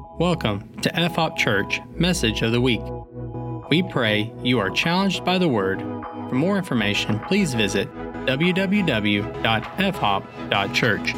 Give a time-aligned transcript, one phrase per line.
[0.00, 2.82] Welcome to FHOP Church Message of the Week.
[3.70, 5.80] We pray you are challenged by the Word.
[5.80, 7.92] For more information, please visit
[8.26, 11.14] www.fhop.church.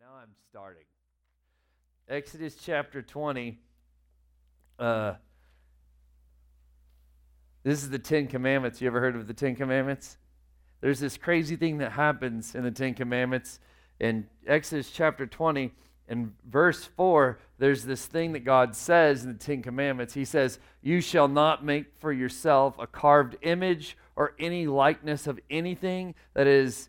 [0.00, 0.84] Now I'm starting.
[2.08, 3.58] Exodus chapter 20.
[4.78, 5.14] Uh,
[7.64, 8.80] this is the Ten Commandments.
[8.80, 10.18] You ever heard of the Ten Commandments?
[10.80, 13.60] There's this crazy thing that happens in the Ten Commandments.
[14.00, 15.72] In Exodus chapter 20,
[16.08, 20.14] in verse 4, there's this thing that God says in the Ten Commandments.
[20.14, 25.38] He says, You shall not make for yourself a carved image or any likeness of
[25.48, 26.88] anything that is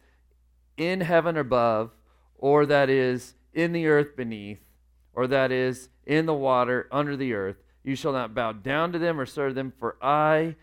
[0.75, 1.91] in heaven above,
[2.35, 4.59] or that is in the earth beneath,
[5.13, 7.62] or that is in the water under the earth.
[7.83, 10.55] You shall not bow down to them or serve them, for I,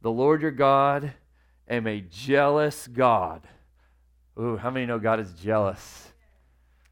[0.00, 1.12] the Lord your God,
[1.68, 3.42] am a jealous God.
[4.38, 6.12] Ooh, how many know God is jealous?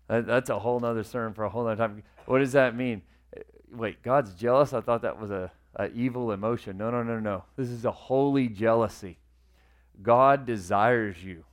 [0.08, 2.02] That, that's a whole nother sermon for a whole nother time.
[2.26, 3.02] What does that mean?
[3.72, 4.72] Wait, God's jealous?
[4.72, 6.76] I thought that was a, a evil emotion.
[6.76, 7.44] No, no, no, no.
[7.56, 9.18] This is a holy jealousy.
[10.02, 11.44] God desires you.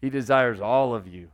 [0.00, 1.30] He desires all of you.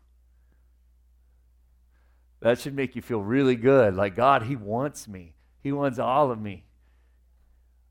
[2.40, 3.94] That should make you feel really good.
[3.94, 6.64] Like, God, He wants me, He wants all of me.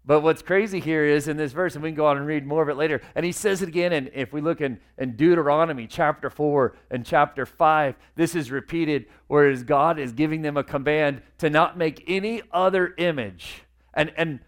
[0.08, 2.48] But what's crazy here is in this verse, and we can go on and read
[2.48, 3.92] more of it later, and he says it again.
[3.92, 9.08] And if we look in, in Deuteronomy chapter 4 and chapter 5, this is repeated,
[9.28, 13.64] whereas God is giving them a command to not make any other image.
[13.94, 14.40] And, and,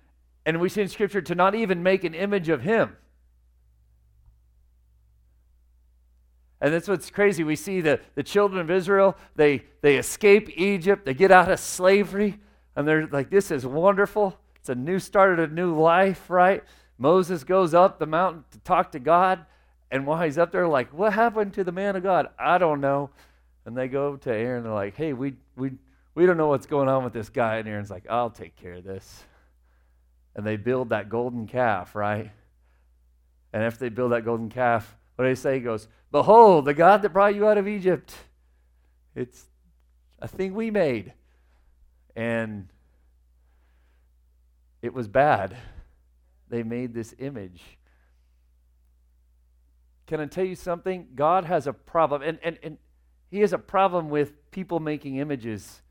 [0.46, 2.96] and we see in Scripture to not even make an image of Him.
[6.62, 7.44] And that's what's crazy.
[7.44, 11.60] We see the, the children of Israel, they, they escape Egypt, they get out of
[11.60, 12.40] slavery,
[12.76, 14.38] and they're like, this is wonderful.
[14.58, 16.64] It's a new start of a new life, right?
[16.98, 19.46] Moses goes up the mountain to talk to God,
[19.92, 22.28] and while he's up there, like, what happened to the man of God?
[22.38, 23.10] I don't know.
[23.66, 25.72] And they go to Aaron, they're like, hey, we, we,
[26.16, 27.58] we don't know what's going on with this guy.
[27.58, 29.24] And Aaron's like, I'll take care of this.
[30.36, 32.32] And they build that golden calf, right?
[33.54, 35.56] And after they build that golden calf, what do they say?
[35.56, 38.16] He goes, Behold, the God that brought you out of Egypt.
[39.16, 39.46] It's
[40.20, 41.14] a thing we made.
[42.16, 42.70] And
[44.82, 45.56] it was bad.
[46.50, 47.62] They made this image.
[50.08, 51.10] Can I tell you something?
[51.14, 52.78] God has a problem, and, and, and
[53.30, 55.82] He has a problem with people making images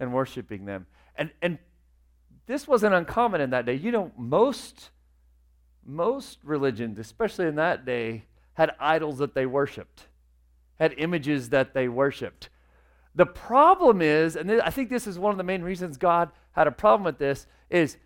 [0.00, 0.86] and worshiping them.
[1.14, 1.58] And, and
[2.46, 3.74] this wasn't uncommon in that day.
[3.74, 4.90] You know, most,
[5.86, 10.06] most religions, especially in that day, had idols that they worshiped,
[10.78, 12.48] had images that they worshiped.
[13.14, 16.66] The problem is, and I think this is one of the main reasons God had
[16.66, 17.96] a problem with this, is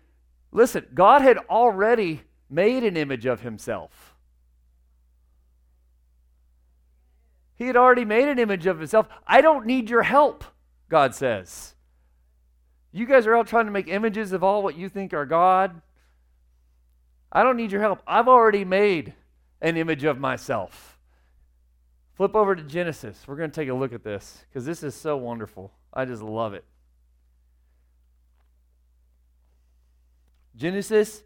[0.51, 4.15] listen, God had already made an image of himself.
[7.55, 9.07] He had already made an image of himself.
[9.27, 10.45] I don't need your help,
[10.89, 11.75] God says.
[12.91, 15.81] You guys are all trying to make images of all what you think are God.
[17.31, 18.01] I don't need your help.
[18.07, 19.13] I've already made
[19.61, 20.97] an image of myself.
[22.13, 23.23] Flip over to Genesis.
[23.27, 25.71] We're going to take a look at this because this is so wonderful.
[25.93, 26.65] I just love it.
[30.55, 31.23] Genesis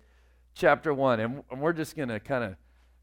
[0.53, 1.19] chapter 1.
[1.19, 2.55] And, we're just going to kind of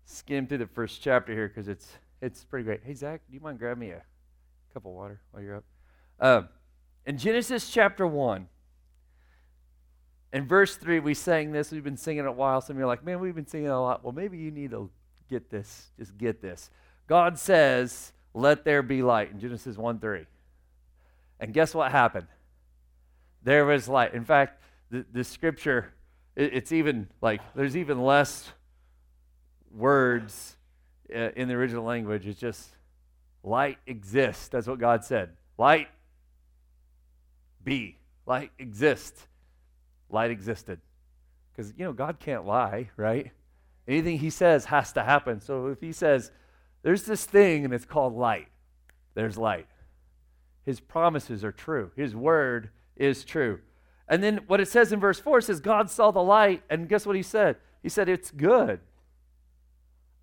[0.04, 1.88] skim through the first chapter here because it's,
[2.20, 2.80] it's pretty great.
[2.84, 4.02] Hey, Zach, do you mind grabbing me a
[4.72, 5.64] cup of water while you're up?
[6.20, 6.42] Uh,
[7.06, 8.46] in Genesis chapter 1,
[10.32, 11.72] in verse 3, we sang this.
[11.72, 12.60] We've been singing it a while.
[12.60, 14.04] Some of you are like, man, we've been singing it a lot.
[14.04, 14.90] Well, maybe you need to
[15.30, 15.90] get this.
[15.98, 16.70] Just get this.
[17.06, 20.26] God says, let there be light in Genesis 1 3.
[21.40, 22.26] And guess what happened?
[23.42, 24.12] There was light.
[24.14, 25.92] In fact, the, the scripture,
[26.36, 28.52] it, it's even like, there's even less
[29.74, 30.56] words
[31.14, 32.26] uh, in the original language.
[32.26, 32.68] It's just
[33.42, 34.48] light exists.
[34.48, 35.30] That's what God said.
[35.56, 35.88] Light
[37.64, 37.96] be.
[38.26, 39.16] Light exist.
[40.10, 40.80] Light existed.
[41.52, 43.32] Because, you know, God can't lie, right?
[43.90, 45.40] Anything he says has to happen.
[45.40, 46.30] So if he says,
[46.82, 48.46] there's this thing and it's called light,
[49.14, 49.66] there's light.
[50.64, 53.58] His promises are true, his word is true.
[54.06, 57.04] And then what it says in verse 4 says, God saw the light, and guess
[57.04, 57.56] what he said?
[57.82, 58.78] He said, It's good.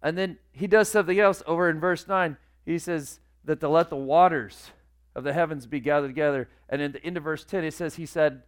[0.02, 2.38] And then he does something else over in verse 9.
[2.66, 4.72] He says that to let the waters
[5.14, 6.48] of the heavens be gathered together.
[6.69, 8.44] And in the end of verse 10, it says, He said,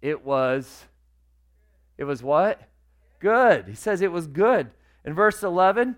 [0.00, 0.84] It was,
[1.98, 2.71] it was what?
[3.22, 3.68] Good.
[3.68, 4.70] He says it was good.
[5.04, 5.96] In verse 11,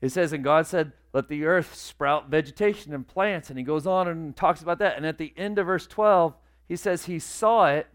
[0.00, 3.48] it says, And God said, Let the earth sprout vegetation and plants.
[3.48, 4.96] And he goes on and talks about that.
[4.96, 6.34] And at the end of verse 12,
[6.68, 7.86] he says he saw it,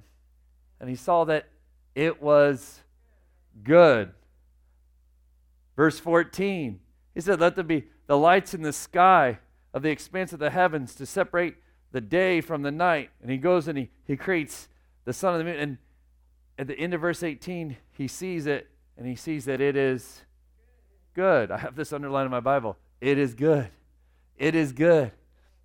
[0.80, 1.48] and he saw that
[1.94, 2.81] it was
[3.63, 4.12] good.
[5.75, 6.80] Verse 14,
[7.13, 9.40] he said, Let there be the lights in the sky
[9.74, 11.56] of the expanse of the heavens to separate
[11.92, 13.10] the day from the night.
[13.22, 14.69] And he goes and he, he creates
[15.04, 15.60] the sun and the moon.
[15.60, 15.78] And
[16.57, 20.24] at the end of verse 18, he sees it and he sees that it is
[21.13, 21.52] good.
[21.52, 22.78] I have this underlined in my Bible.
[23.02, 23.69] It is good.
[24.38, 25.12] It is good.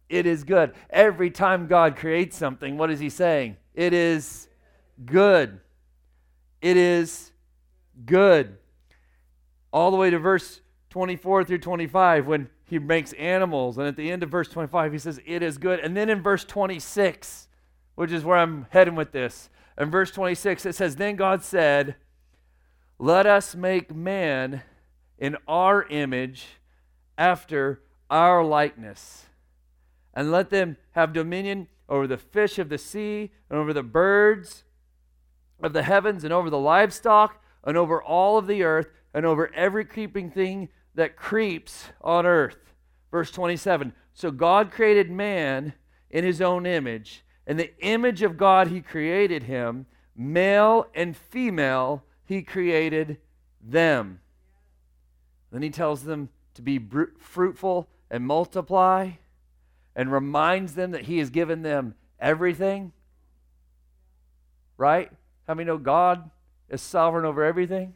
[0.09, 0.75] It is good.
[0.91, 3.57] Every time God creates something, what is he saying?
[3.75, 4.49] It is
[5.05, 5.61] good.
[6.61, 7.31] It is
[8.05, 8.59] good.
[9.73, 10.61] All the way to verse
[10.91, 13.79] 24 through 25 when he makes animals.
[13.79, 15.81] And at the end of verse 25, he says, It is good.
[15.81, 17.49] And then in verse 26,
[17.95, 19.49] which is where I'm heading with this,
[19.81, 21.97] in verse 26, it says, Then God said,
[22.99, 24.63] Let us make man
[25.19, 26.47] in our image
[27.17, 29.25] after our likeness,
[30.13, 34.65] and let them have dominion over the fish of the sea, and over the birds
[35.63, 39.53] of the heavens, and over the livestock, and over all of the earth, and over
[39.55, 42.75] every creeping thing that creeps on earth.
[43.11, 45.73] Verse 27 So God created man
[46.11, 47.25] in his own image.
[47.51, 49.87] In the image of God, he created him.
[50.15, 53.19] Male and female, he created
[53.61, 54.21] them.
[55.51, 56.79] Then he tells them to be
[57.19, 59.11] fruitful and multiply
[59.97, 62.93] and reminds them that he has given them everything.
[64.77, 65.11] Right?
[65.49, 66.31] How many know God
[66.69, 67.95] is sovereign over everything?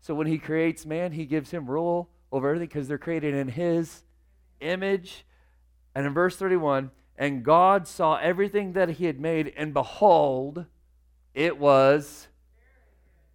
[0.00, 3.46] So when he creates man, he gives him rule over everything because they're created in
[3.46, 4.02] his
[4.60, 5.24] image.
[5.94, 10.64] And in verse 31, and God saw everything that he had made, and behold,
[11.34, 12.28] it was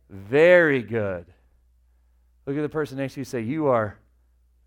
[0.10, 1.26] very good.
[2.46, 4.00] Look at the person next to you say, You are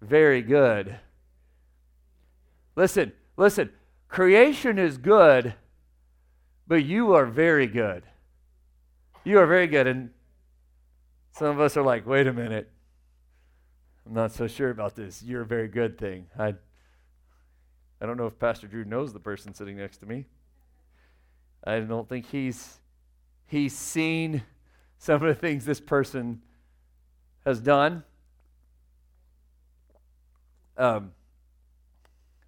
[0.03, 0.97] very good.
[2.77, 3.71] Listen, listen.
[4.09, 5.55] Creation is good,
[6.69, 8.03] but you are very good.
[9.25, 9.87] You are very good.
[9.87, 10.11] And
[11.33, 12.71] some of us are like, Wait a minute.
[14.07, 15.23] I'm not so sure about this.
[15.23, 16.27] You're a very good thing.
[16.39, 16.55] I,
[18.01, 20.27] I don't know if Pastor Drew knows the person sitting next to me.
[21.65, 22.79] I don't think he's
[23.47, 24.43] he's seen
[24.99, 26.43] some of the things this person
[27.45, 28.05] has done.
[30.77, 31.13] Um,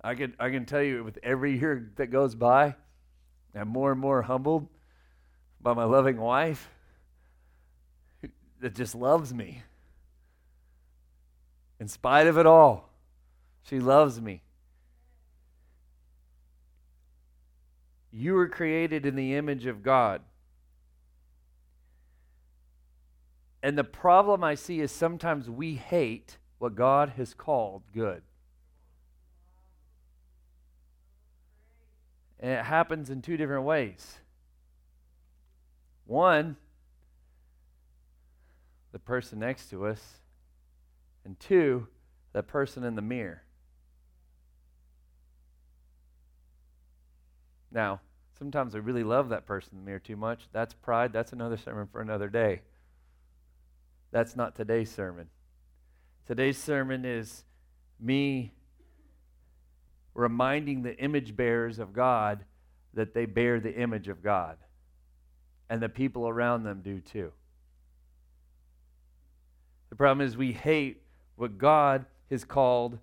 [0.04, 2.74] I can I can tell you with every year that goes by,
[3.54, 4.68] I'm more and more humbled
[5.60, 6.68] by my loving wife
[8.60, 9.62] that just loves me.
[11.80, 12.90] In spite of it all,
[13.62, 14.42] she loves me.
[18.10, 20.22] You were created in the image of God.
[23.62, 28.22] And the problem I see is sometimes we hate what God has called good.
[32.40, 34.18] And it happens in two different ways.
[36.06, 36.56] One,
[38.92, 40.00] the person next to us
[41.24, 41.88] and two,
[42.32, 43.42] the person in the mirror.
[47.70, 48.00] Now,
[48.38, 50.48] sometimes I really love that person in the mirror too much.
[50.52, 51.12] That's pride.
[51.12, 52.62] That's another sermon for another day.
[54.10, 55.28] That's not today's sermon.
[56.26, 57.44] Today's sermon is
[58.00, 58.52] me
[60.14, 62.44] reminding the image bearers of God
[62.94, 64.56] that they bear the image of God.
[65.70, 67.32] And the people around them do too.
[69.90, 71.02] The problem is we hate
[71.36, 72.98] what God has called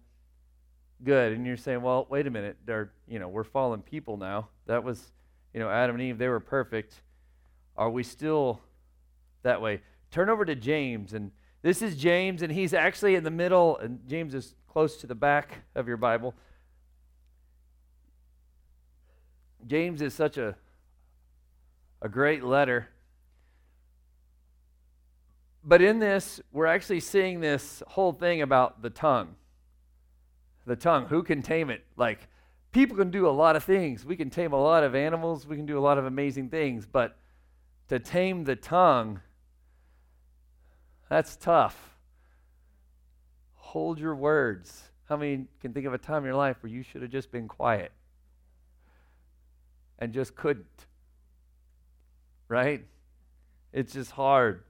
[1.04, 1.34] good.
[1.34, 4.50] And you're saying, well, wait a minute, they're, you know, we're fallen people now.
[4.66, 5.12] That was,
[5.54, 7.02] you know, Adam and Eve, they were perfect.
[7.78, 8.62] Are we still
[9.44, 9.82] that way?
[10.12, 11.32] Turn over to James, and
[11.62, 15.16] this is James, and he's actually in the middle, and James is close to the
[15.16, 16.34] back of your Bible.
[19.68, 20.56] James is such a,
[22.02, 22.88] a great letter.
[25.64, 29.36] But in this, we're actually seeing this whole thing about the tongue.
[30.68, 31.84] The tongue, who can tame it?
[31.98, 32.28] Like,
[32.76, 34.06] people can do a lot of things.
[34.06, 36.86] We can tame a lot of animals, we can do a lot of amazing things,
[36.86, 37.18] but
[37.88, 39.22] to tame the tongue,
[41.10, 41.96] that's tough.
[43.54, 44.92] Hold your words.
[45.08, 47.32] How many can think of a time in your life where you should have just
[47.32, 47.94] been quiet
[49.98, 50.88] and just couldn't?
[52.50, 52.84] Right?
[53.72, 54.64] It's just hard.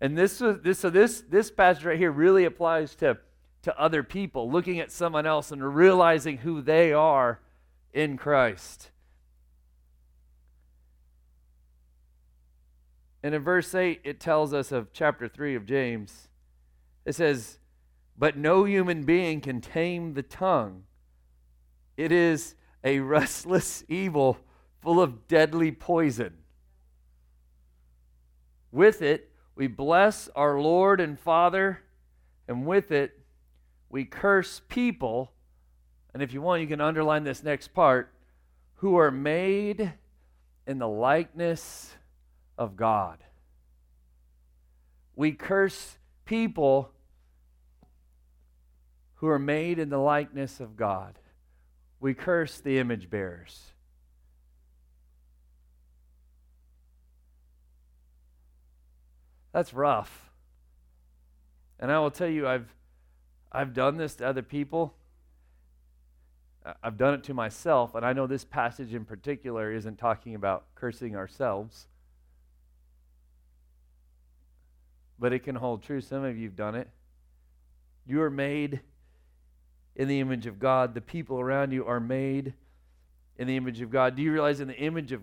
[0.00, 3.18] And this was this so this this passage right here really applies to
[3.62, 7.40] to other people, looking at someone else and realizing who they are
[7.92, 8.90] in Christ.
[13.22, 16.28] And in verse 8, it tells us of chapter 3 of James.
[17.04, 17.58] It says,
[18.16, 20.84] But no human being can tame the tongue.
[21.96, 24.38] It is a restless evil
[24.80, 26.38] full of deadly poison.
[28.72, 31.82] With it, we bless our Lord and Father,
[32.48, 33.19] and with it,
[33.90, 35.32] we curse people.
[36.14, 38.12] And if you want, you can underline this next part
[38.76, 39.92] who are made
[40.66, 41.94] in the likeness
[42.56, 43.18] of God.
[45.16, 46.92] We curse people
[49.16, 51.18] who are made in the likeness of God.
[51.98, 53.72] We curse the image bearers.
[59.52, 60.30] That's rough.
[61.78, 62.72] And I will tell you, I've,
[63.52, 64.94] I've done this to other people.
[66.82, 70.66] I've done it to myself, and I know this passage in particular isn't talking about
[70.74, 71.86] cursing ourselves.
[75.18, 76.00] But it can hold true.
[76.00, 76.88] Some of you have done it.
[78.06, 78.80] You are made
[79.96, 80.94] in the image of God.
[80.94, 82.54] The people around you are made
[83.36, 84.16] in the image of God.
[84.16, 85.22] Do you realize in the image of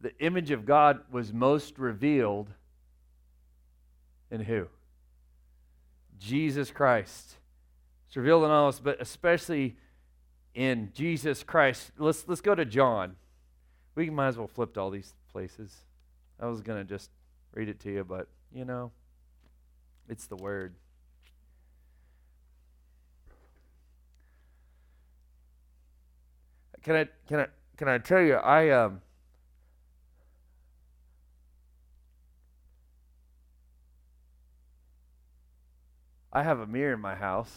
[0.00, 2.48] the image of God was most revealed
[4.30, 4.68] in who?
[6.18, 7.36] Jesus Christ.
[8.06, 9.76] It's revealed in all us, but especially
[10.54, 11.92] in Jesus Christ.
[11.98, 13.16] Let's let's go to John.
[13.94, 15.84] We might as well flip to all these places.
[16.40, 17.10] I was gonna just
[17.52, 18.92] read it to you, but you know,
[20.08, 20.74] it's the word.
[26.82, 27.46] Can I can I
[27.76, 29.02] can I tell you I um
[36.32, 37.52] I have a mirror in my house.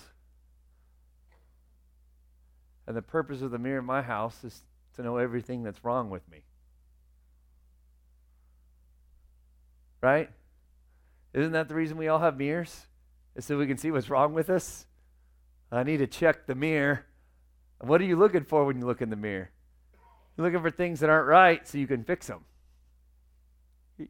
[2.88, 4.64] And the purpose of the mirror in my house is
[4.96, 6.44] to know everything that's wrong with me.
[10.02, 10.30] Right?
[11.34, 12.88] Isn't that the reason we all have mirrors?
[13.36, 14.86] Is so we can see what's wrong with us?
[15.72, 17.06] I need to check the mirror.
[17.80, 19.52] What are you looking for when you look in the mirror?
[20.36, 22.44] You're looking for things that aren't right so you can fix them.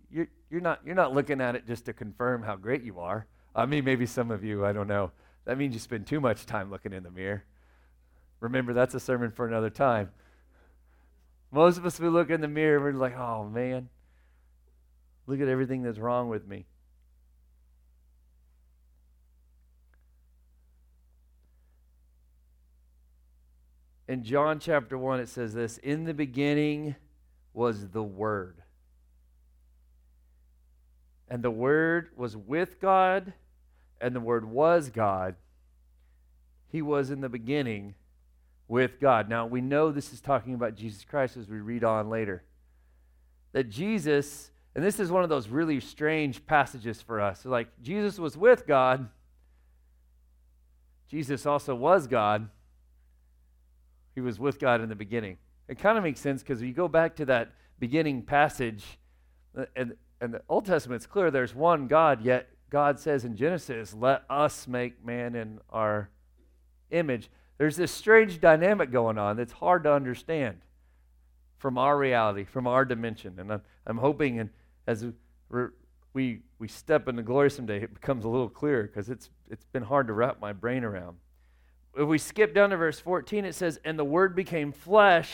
[0.10, 3.28] You're, you're, not, you're not looking at it just to confirm how great you are.
[3.56, 5.12] I mean, maybe some of you, I don't know.
[5.46, 7.44] That means you spend too much time looking in the mirror.
[8.40, 10.12] Remember, that's a sermon for another time.
[11.52, 13.90] Most of us, we look in the mirror, we're like, oh man,
[15.28, 16.66] look at everything that's wrong with me.
[24.08, 26.96] In John chapter 1, it says this In the beginning
[27.54, 28.62] was the Word.
[31.32, 33.32] And the Word was with God,
[34.02, 35.36] and the Word was God.
[36.68, 37.96] He was in the beginning
[38.68, 39.30] with God.
[39.30, 42.44] Now, we know this is talking about Jesus Christ as we read on later.
[43.54, 47.46] That Jesus, and this is one of those really strange passages for us.
[47.46, 49.08] like, Jesus was with God,
[51.08, 52.50] Jesus also was God.
[54.16, 55.38] He was with God in the beginning.
[55.70, 58.84] It kind of makes sense because if you go back to that beginning passage,
[59.58, 63.94] uh, and, and the Old Testament's clear there's one God, yet God says in Genesis,
[63.94, 66.10] let us make man in our
[66.92, 67.30] image.
[67.58, 70.62] There's this strange dynamic going on that's hard to understand
[71.58, 73.36] from our reality, from our dimension.
[73.40, 74.52] And I'm, I'm hoping and
[74.88, 75.06] as
[76.14, 79.84] we, we step into glory someday, it becomes a little clearer because it's, it's been
[79.84, 81.18] hard to wrap my brain around.
[81.98, 85.32] If we skip down to verse 14, it says, And the Word became flesh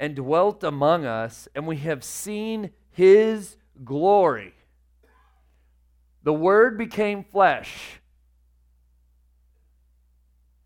[0.00, 4.54] and dwelt among us, and we have seen his glory
[6.24, 8.00] the Word became flesh.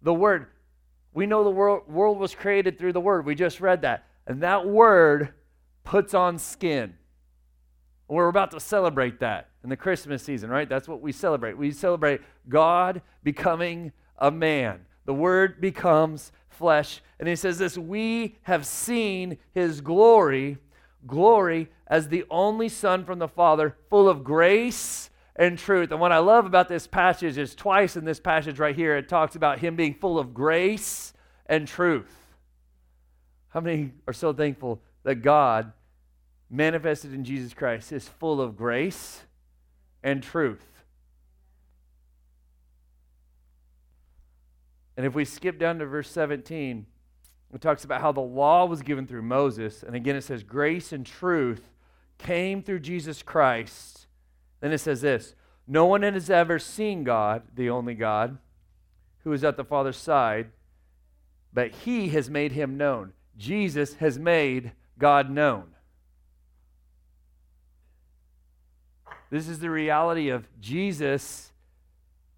[0.02, 0.46] The Word.
[1.12, 3.26] We know the world, world was created through the Word.
[3.26, 4.06] We just read that.
[4.26, 5.34] And that Word
[5.82, 6.94] puts on skin.
[8.06, 10.68] We're about to celebrate that in the Christmas season, right?
[10.68, 11.58] That's what we celebrate.
[11.58, 14.86] We celebrate God becoming a man.
[15.06, 17.02] The Word becomes flesh.
[17.18, 20.58] And he says this We have seen his glory,
[21.06, 25.90] glory as the only Son from the Father, full of grace and truth.
[25.90, 29.08] And what I love about this passage is twice in this passage right here, it
[29.08, 31.12] talks about him being full of grace
[31.46, 32.14] and truth.
[33.50, 35.72] How many are so thankful that God,
[36.50, 39.22] manifested in Jesus Christ, is full of grace
[40.02, 40.64] and truth?
[44.96, 46.84] And if we skip down to verse 17,
[47.54, 49.82] it talks about how the law was given through Moses.
[49.82, 51.70] And again, it says, grace and truth
[52.18, 53.98] came through Jesus Christ
[54.60, 55.34] then it says this
[55.66, 58.38] No one has ever seen God, the only God,
[59.24, 60.50] who is at the Father's side,
[61.52, 63.12] but he has made him known.
[63.36, 65.74] Jesus has made God known.
[69.30, 71.52] This is the reality of Jesus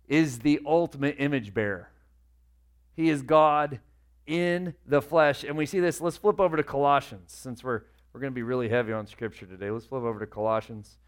[0.08, 1.88] is the ultimate image bearer.
[2.96, 3.78] He is God
[4.30, 5.42] in the flesh.
[5.42, 6.00] And we see this.
[6.00, 7.82] Let's flip over to Colossians since we're,
[8.12, 9.70] we're going to be really heavy on Scripture today.
[9.70, 10.99] Let's flip over to Colossians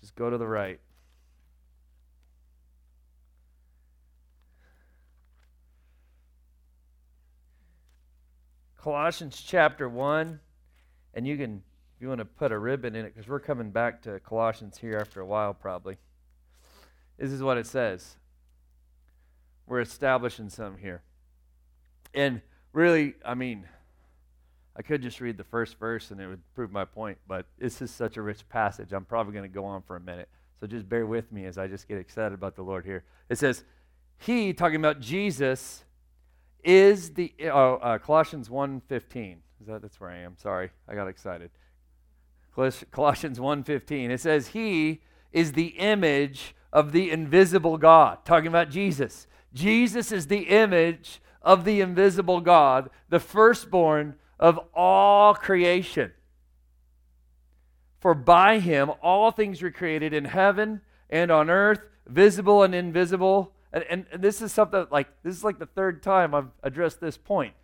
[0.00, 0.80] Just go to the right.
[8.78, 10.40] Colossians chapter 1,
[11.14, 11.62] and you can,
[11.94, 14.78] if you want to put a ribbon in it, because we're coming back to Colossians
[14.78, 15.98] here after a while probably.
[17.16, 18.16] This is what it says.
[19.66, 21.02] We're establishing some here.
[22.12, 22.40] And
[22.72, 23.64] really, I mean,
[24.76, 27.82] I could just read the first verse and it would prove my point, but this
[27.82, 28.92] is such a rich passage.
[28.92, 30.28] I'm probably going to go on for a minute.
[30.60, 33.04] So just bear with me as I just get excited about the Lord here.
[33.28, 33.64] It says,
[34.18, 35.84] He, talking about Jesus,
[36.62, 39.38] is the oh, uh, Colossians 1:15.
[39.60, 40.36] Is that that's where I am?
[40.36, 41.50] Sorry, I got excited.
[42.54, 44.10] Colossians 1:15.
[44.10, 45.02] It says he
[45.32, 48.24] is the image of the invisible God.
[48.24, 49.26] Talking about Jesus.
[49.52, 56.12] Jesus is the image of the invisible God, the firstborn of all creation.
[58.00, 60.80] For by him all things were created in heaven
[61.10, 65.44] and on earth, visible and invisible and, and, and this is something like, this is
[65.44, 67.54] like the third time I've addressed this point.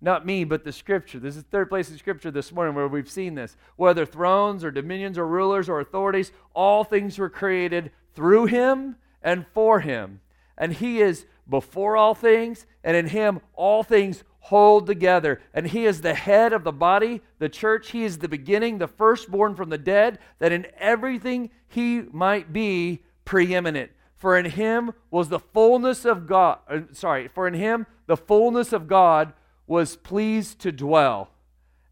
[0.00, 1.18] Not me, but the scripture.
[1.18, 3.56] This is the third place in scripture this morning where we've seen this.
[3.76, 9.46] Whether thrones or dominions or rulers or authorities, all things were created through him and
[9.54, 10.20] for him.
[10.58, 15.40] And he is before all things, and in him all things hold together.
[15.52, 17.90] And he is the head of the body, the church.
[17.92, 23.02] He is the beginning, the firstborn from the dead, that in everything he might be
[23.24, 23.90] preeminent.
[24.16, 28.72] For in him was the fullness of God, uh, sorry, for in him the fullness
[28.72, 29.32] of God
[29.66, 31.30] was pleased to dwell.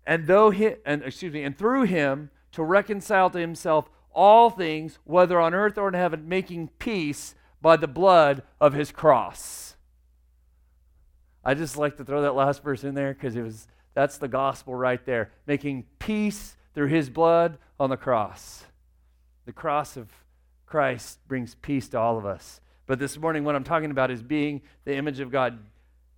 [0.06, 4.98] And though he, and excuse me, and through him to reconcile to himself all things,
[5.04, 9.76] whether on earth or in heaven, making peace by the blood of his cross.
[11.44, 14.28] I just like to throw that last verse in there because it was that's the
[14.28, 15.32] gospel right there.
[15.46, 18.64] Making peace through his blood on the cross.
[19.44, 20.08] The cross of
[20.66, 22.60] Christ brings peace to all of us.
[22.86, 25.58] But this morning, what I'm talking about is being the image of God,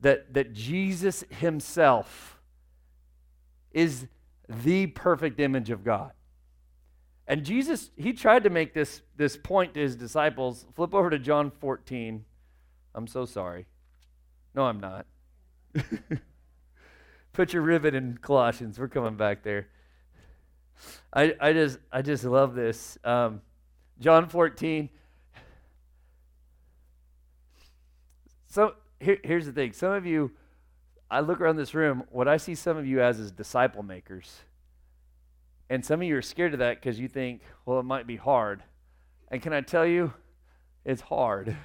[0.00, 2.38] that, that Jesus himself
[3.72, 4.06] is
[4.48, 6.12] the perfect image of God.
[7.26, 10.66] And Jesus, he tried to make this, this point to his disciples.
[10.74, 12.24] Flip over to John 14.
[12.94, 13.66] I'm so sorry.
[14.54, 15.06] No, I'm not.
[17.32, 18.78] Put your ribbon in Colossians.
[18.78, 19.68] We're coming back there.
[21.12, 22.98] I, I just I just love this.
[23.04, 23.40] Um,
[24.00, 24.88] John 14.
[28.46, 29.72] So here, here's the thing.
[29.72, 30.30] Some of you,
[31.10, 34.40] I look around this room, what I see some of you as is disciple makers.
[35.70, 38.16] And some of you are scared of that because you think, well, it might be
[38.16, 38.62] hard.
[39.28, 40.12] And can I tell you,
[40.84, 41.56] it's hard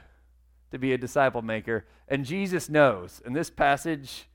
[0.71, 1.85] to be a disciple maker.
[2.07, 3.21] And Jesus knows.
[3.25, 4.27] And this passage,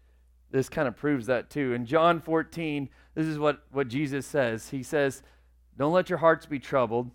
[0.50, 1.72] this kind of proves that too.
[1.72, 4.68] In John 14, this is what, what Jesus says.
[4.68, 5.22] He says,
[5.76, 7.10] Don't let your hearts be troubled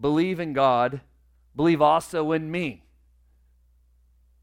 [0.00, 1.00] believe in God,
[1.54, 2.84] believe also in me.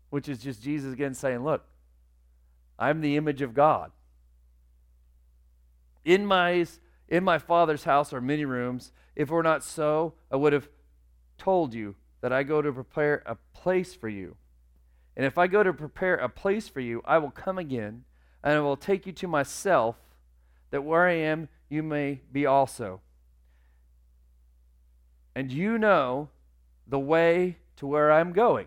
[0.10, 1.66] Which is just Jesus again saying, Look,
[2.80, 3.92] I'm the image of God.
[6.06, 6.66] In my,
[7.08, 8.92] in my Father's house are many rooms.
[9.16, 10.70] If it were not so, I would have
[11.38, 14.36] told you that I go to prepare a place for you.
[15.16, 18.04] And if I go to prepare a place for you, I will come again,
[18.44, 19.96] and I will take you to myself,
[20.70, 23.02] that where I am, you may be also
[25.38, 26.30] and you know
[26.88, 28.66] the way to where I'm going.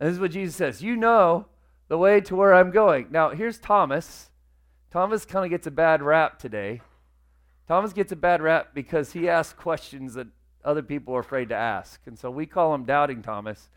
[0.00, 1.46] And this is what Jesus says You know
[1.86, 3.06] the way to where I'm going.
[3.12, 4.30] Now, here's Thomas.
[4.92, 6.82] Thomas kind of gets a bad rap today.
[7.66, 10.26] Thomas gets a bad rap because he asks questions that
[10.62, 11.98] other people are afraid to ask.
[12.04, 13.70] And so we call him Doubting Thomas.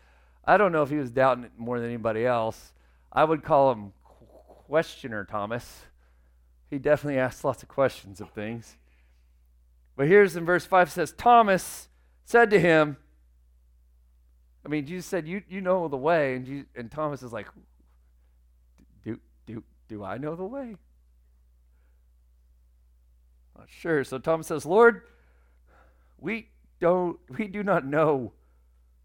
[0.44, 2.74] I don't know if he was doubting it more than anybody else.
[3.10, 5.86] I would call him Questioner Thomas.
[6.68, 8.76] He definitely asks lots of questions of things.
[9.96, 11.88] But here's in verse 5 says, Thomas
[12.26, 12.98] said to him,
[14.66, 16.34] I mean, Jesus said, You, you know the way.
[16.34, 17.46] And, Jesus, and Thomas is like,
[19.02, 20.76] do, do, do I know the way?
[23.56, 24.04] Not sure.
[24.04, 25.02] So Thomas says, Lord,
[26.18, 26.48] we
[26.80, 28.32] don't we do not know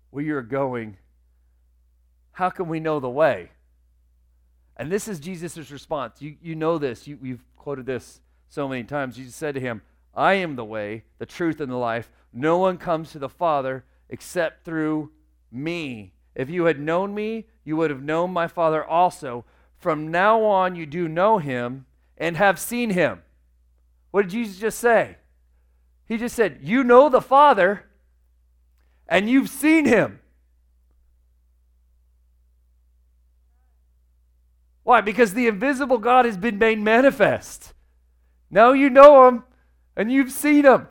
[0.09, 0.97] where you're going.
[2.33, 3.51] How can we know the way?
[4.77, 6.21] And this is Jesus' response.
[6.21, 7.07] You, you know this.
[7.07, 9.15] You, you've quoted this so many times.
[9.15, 9.81] Jesus said to him,
[10.15, 12.09] I am the way, the truth, and the life.
[12.33, 15.11] No one comes to the Father except through
[15.51, 16.13] me.
[16.35, 19.45] If you had known me, you would have known my Father also.
[19.77, 21.85] From now on, you do know him
[22.17, 23.21] and have seen him.
[24.11, 25.17] What did Jesus just say?
[26.05, 27.85] He just said, You know the Father
[29.07, 30.19] and you've seen him.
[34.83, 35.01] Why?
[35.01, 37.73] Because the invisible God has been made manifest.
[38.49, 39.43] Now you know him
[39.95, 40.87] and you've seen him.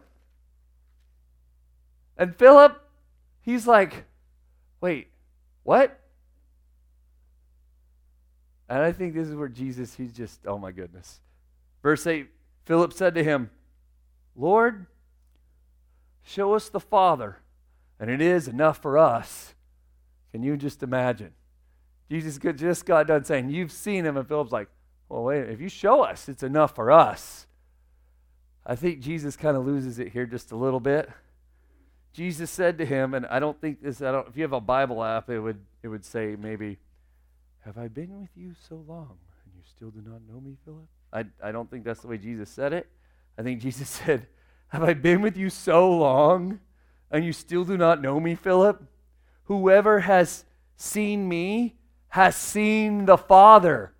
[2.17, 2.81] And Philip,
[3.41, 4.05] he's like,
[4.81, 5.09] wait,
[5.63, 5.99] what?
[8.69, 11.21] And I think this is where Jesus, he's just, oh my goodness.
[11.83, 12.29] Verse 8
[12.65, 13.51] Philip said to him,
[14.37, 14.87] Lord,
[16.23, 17.39] show us the Father,
[17.99, 19.55] and it is enough for us.
[20.33, 21.33] Can you just imagine?
[22.09, 24.17] Jesus just got done saying, You've seen him.
[24.17, 24.69] And Philip's like,
[25.09, 27.47] Well, wait, if you show us, it's enough for us.
[28.67, 31.09] I think Jesus kind of loses it here just a little bit.
[32.13, 34.61] Jesus said to him, and I don't think this, I don't, if you have a
[34.61, 36.79] Bible app, it would, it would say maybe,
[37.65, 40.89] Have I been with you so long, and you still do not know me, Philip?
[41.13, 42.89] I, I don't think that's the way Jesus said it.
[43.39, 44.27] I think Jesus said,
[44.69, 46.61] Have I been with you so long,
[47.11, 48.83] and you still do not know me, Philip?
[49.45, 50.45] Whoever has
[50.77, 51.77] seen me
[52.09, 53.93] has seen the Father.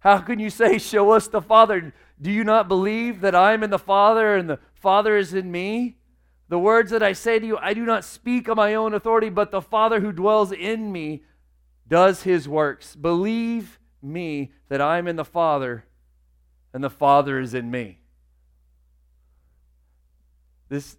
[0.00, 1.92] How can you say, Show us the Father?
[2.20, 5.50] Do you not believe that I am in the Father and the Father is in
[5.50, 5.96] me?
[6.48, 9.30] The words that I say to you, I do not speak on my own authority,
[9.30, 11.22] but the Father who dwells in me
[11.86, 12.96] does his works.
[12.96, 15.84] Believe me that I am in the Father
[16.72, 17.98] and the Father is in me.
[20.68, 20.96] This,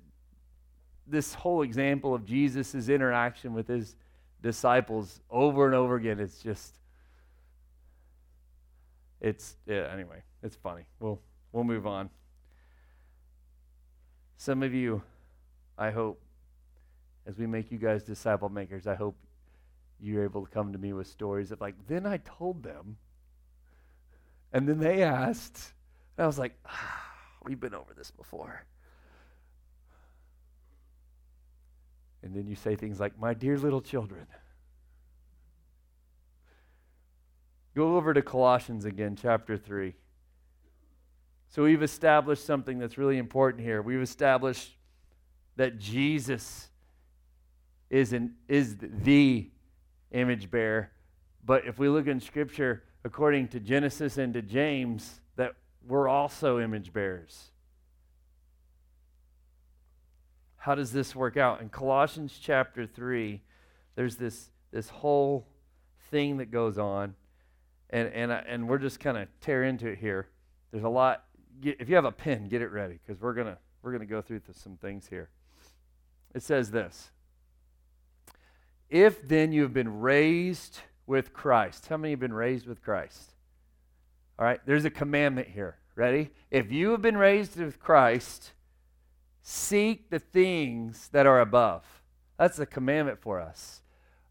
[1.07, 3.95] this whole example of Jesus' interaction with his
[4.41, 6.75] disciples over and over again, it's just,
[9.21, 10.83] it's, yeah, anyway, it's funny.
[10.99, 11.19] We'll,
[11.51, 12.09] we'll move on.
[14.37, 15.03] Some of you,
[15.77, 16.21] I hope,
[17.27, 19.15] as we make you guys disciple makers, I hope
[20.01, 22.97] you're able to come to me with stories of like, then I told them,
[24.51, 25.73] and then they asked,
[26.17, 27.11] and I was like, ah,
[27.45, 28.65] we've been over this before.
[32.23, 34.27] And then you say things like, my dear little children.
[37.75, 39.93] Go over to Colossians again, chapter 3.
[41.47, 43.81] So we've established something that's really important here.
[43.81, 44.75] We've established
[45.55, 46.69] that Jesus
[47.89, 49.49] is, an, is the
[50.11, 50.91] image bearer.
[51.43, 55.53] But if we look in Scripture, according to Genesis and to James, that
[55.87, 57.51] we're also image bearers.
[60.57, 61.61] How does this work out?
[61.61, 63.41] In Colossians chapter 3,
[63.95, 65.47] there's this, this whole
[66.11, 67.15] thing that goes on,
[67.89, 70.27] and, and, and we're just kind of tear into it here.
[70.71, 71.25] There's a lot
[71.63, 74.41] if you have a pen, get it ready because we're gonna we're gonna go through
[74.53, 75.29] some things here.
[76.33, 77.11] It says this:
[78.91, 83.31] If then you have been raised with Christ, how many have been raised with Christ?
[84.37, 85.77] All right, there's a commandment here.
[85.95, 86.31] Ready?
[86.51, 88.51] If you have been raised with Christ,
[89.41, 91.83] seek the things that are above.
[92.37, 93.81] That's a commandment for us.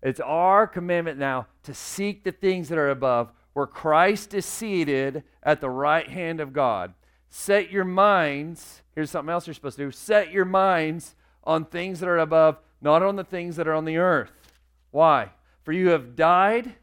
[0.03, 5.23] It's our commandment now to seek the things that are above, where Christ is seated
[5.42, 6.92] at the right hand of God.
[7.31, 12.01] Set your minds, here's something else you're supposed to do set your minds on things
[12.01, 14.39] that are above, not on the things that are on the earth.
[14.90, 15.31] Why?
[15.62, 16.74] For you have died,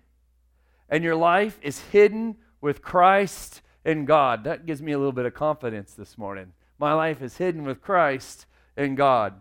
[0.90, 4.44] and your life is hidden with Christ in God.
[4.44, 6.54] That gives me a little bit of confidence this morning.
[6.80, 9.34] My life is hidden with Christ in God.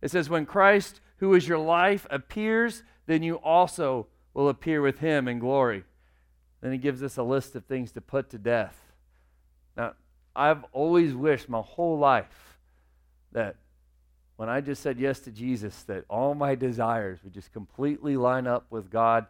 [0.00, 4.98] It says, When Christ, who is your life, appears, then you also will appear with
[4.98, 5.84] him in glory.
[6.60, 8.76] Then he gives us a list of things to put to death.
[9.76, 9.94] Now,
[10.34, 12.58] I've always wished my whole life
[13.32, 13.56] that
[14.42, 18.48] when I just said yes to Jesus, that all my desires would just completely line
[18.48, 19.26] up with God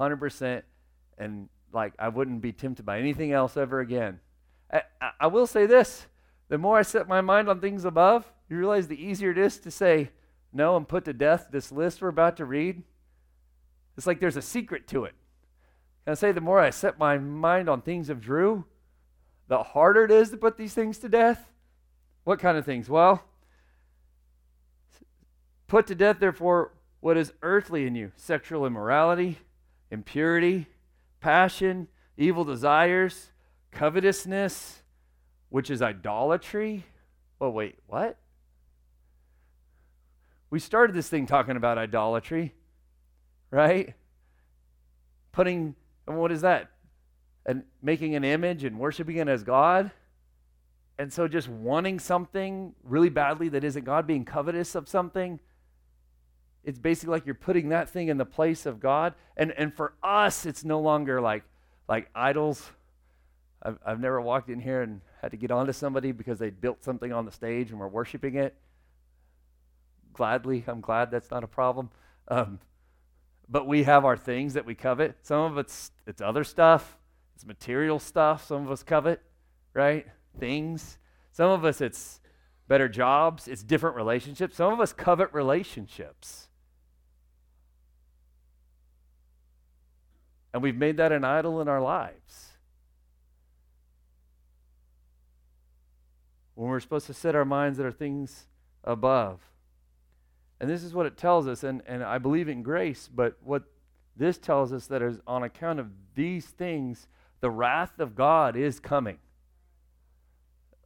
[0.00, 0.62] 100%
[1.16, 4.18] and like I wouldn't be tempted by anything else ever again.
[4.72, 4.82] I,
[5.20, 6.08] I, will say this
[6.48, 9.58] the more I set my mind on things above, you realize the easier it is
[9.58, 10.10] to say
[10.52, 12.82] no and put to death this list we're about to read.
[13.96, 15.14] It's like there's a secret to it.
[16.04, 18.64] Can I say the more I set my mind on things of Drew,
[19.46, 21.48] the harder it is to put these things to death.
[22.24, 22.90] What kind of things?
[22.90, 23.22] Well,
[25.68, 29.38] put to death, therefore, what is earthly in you sexual immorality,
[29.90, 30.66] impurity,
[31.20, 33.30] passion, evil desires,
[33.70, 34.82] covetousness,
[35.48, 36.84] which is idolatry.
[37.40, 38.18] Oh, wait, what?
[40.50, 42.54] We started this thing talking about idolatry,
[43.52, 43.94] right?
[45.30, 45.76] Putting,
[46.08, 46.70] and what is that?
[47.48, 49.90] and making an image and worshiping it as God.
[50.98, 55.40] And so just wanting something really badly that isn't God, being covetous of something,
[56.64, 59.14] it's basically like you're putting that thing in the place of God.
[59.36, 61.44] And and for us, it's no longer like
[61.88, 62.70] like idols.
[63.62, 66.84] I've, I've never walked in here and had to get onto somebody because they built
[66.84, 68.54] something on the stage and we're worshiping it.
[70.12, 71.90] Gladly, I'm glad that's not a problem.
[72.28, 72.60] Um,
[73.48, 75.16] but we have our things that we covet.
[75.22, 76.96] Some of it's it's other stuff.
[77.34, 79.22] It's material stuff some of us covet,
[79.72, 80.06] right?
[80.38, 80.98] things.
[81.32, 82.20] Some of us, it's
[82.66, 84.56] better jobs, it's different relationships.
[84.56, 86.47] Some of us covet relationships.
[90.58, 92.48] And we've made that an idol in our lives.
[96.56, 98.48] When we're supposed to set our minds that are things
[98.82, 99.38] above.
[100.58, 103.62] And this is what it tells us, and, and I believe in grace, but what
[104.16, 107.06] this tells us that is on account of these things,
[107.40, 109.18] the wrath of God is coming.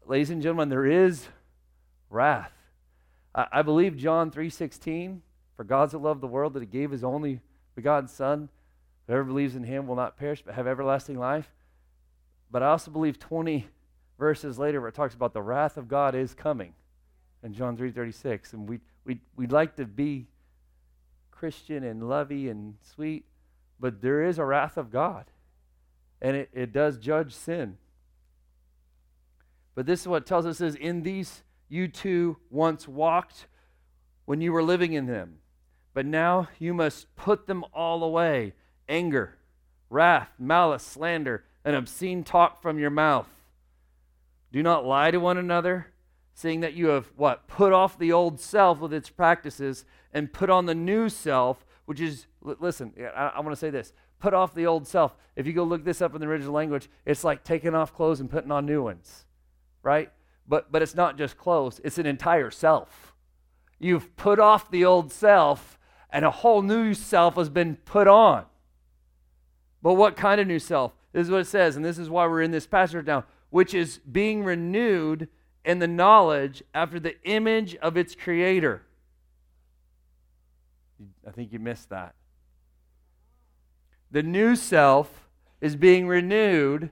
[0.05, 1.29] Ladies and gentlemen, there is
[2.11, 2.53] wrath.
[3.35, 5.21] I, I believe John 3.16,
[5.57, 7.41] for God so loved the world that he gave his only
[7.75, 8.51] begotten Son,
[9.07, 11.53] whoever believes in him will not perish but have everlasting life.
[12.51, 13.67] But I also believe 20
[14.19, 16.75] verses later where it talks about the wrath of God is coming
[17.43, 18.53] in John 3.36.
[18.53, 20.27] And we, we, we'd like to be
[21.31, 23.25] Christian and lovey and sweet,
[23.81, 25.25] but there is a wrath of God.
[26.21, 27.79] And it, it does judge sin.
[29.75, 33.47] But this is what tells us is in these you too once walked
[34.27, 35.39] when you were living in them.
[35.95, 38.53] But now you must put them all away
[38.93, 39.39] anger,
[39.89, 43.29] wrath, malice, slander, and obscene talk from your mouth.
[44.53, 45.87] Do not lie to one another,
[46.35, 47.49] seeing that you have what?
[47.49, 52.01] Put off the old self with its practices and put on the new self, which
[52.01, 55.17] is, listen, I, I want to say this put off the old self.
[55.35, 58.21] If you go look this up in the original language, it's like taking off clothes
[58.21, 59.25] and putting on new ones,
[59.83, 60.13] right?
[60.47, 63.15] But, but it's not just clothes, it's an entire self.
[63.81, 65.77] You've put off the old self,
[66.11, 68.45] and a whole new self has been put on.
[69.83, 70.93] But what kind of new self?
[71.13, 73.75] This is what it says, and this is why we're in this passage now, which
[73.75, 75.29] is being renewed
[75.65, 78.83] in the knowledge after the image of its creator.
[81.27, 82.15] I think you missed that.
[84.11, 85.29] The new self
[85.61, 86.91] is being renewed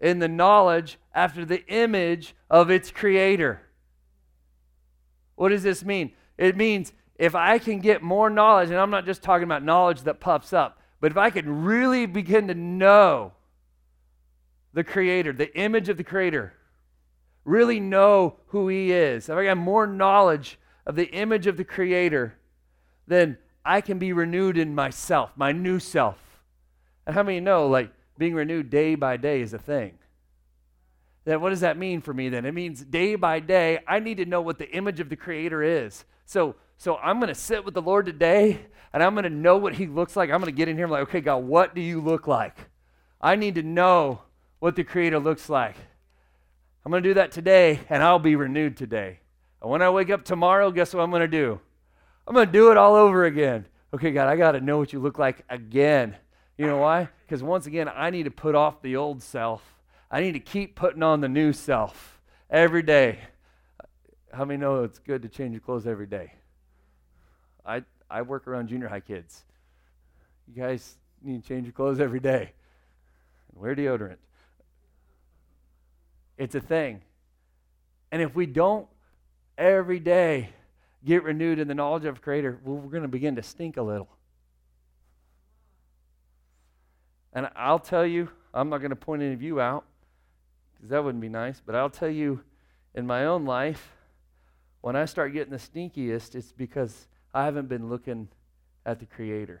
[0.00, 3.62] in the knowledge after the image of its creator.
[5.34, 6.12] What does this mean?
[6.36, 10.02] It means if I can get more knowledge, and I'm not just talking about knowledge
[10.02, 13.32] that puffs up, but if I can really begin to know
[14.72, 16.52] the creator, the image of the creator,
[17.44, 21.64] really know who he is, if I got more knowledge of the image of the
[21.64, 22.34] creator,
[23.06, 26.18] then I can be renewed in myself, my new self.
[27.06, 29.98] And how many know, like, being renewed day by day is a thing?
[31.24, 32.46] Then what does that mean for me then?
[32.46, 35.62] It means day by day, I need to know what the image of the Creator
[35.62, 36.06] is.
[36.24, 38.60] So, so I'm going to sit with the Lord today
[38.92, 40.30] and I'm going to know what He looks like.
[40.30, 42.56] I'm going to get in here and like, okay, God, what do you look like?
[43.20, 44.22] I need to know
[44.60, 45.76] what the Creator looks like.
[46.84, 49.18] I'm going to do that today and I'll be renewed today.
[49.60, 51.60] And when I wake up tomorrow, guess what I'm going to do?
[52.26, 53.66] I'm going to do it all over again.
[53.92, 56.16] Okay, God, I got to know what you look like again.
[56.56, 57.08] You know why?
[57.26, 59.62] Because once again, I need to put off the old self.
[60.10, 63.18] I need to keep putting on the new self every day.
[64.32, 66.32] How many know it's good to change your clothes every day?
[67.68, 69.44] I, I work around junior high kids.
[70.48, 72.52] You guys need to change your clothes every day.
[73.54, 74.16] Wear deodorant.
[76.38, 77.02] It's a thing.
[78.10, 78.86] And if we don't
[79.58, 80.50] every day
[81.04, 83.82] get renewed in the knowledge of Creator, well, we're going to begin to stink a
[83.82, 84.08] little.
[87.34, 89.84] And I'll tell you, I'm not going to point any of you out
[90.74, 92.40] because that wouldn't be nice, but I'll tell you
[92.94, 93.92] in my own life,
[94.80, 98.28] when I start getting the stinkiest, it's because I haven't been looking
[98.86, 99.60] at the Creator.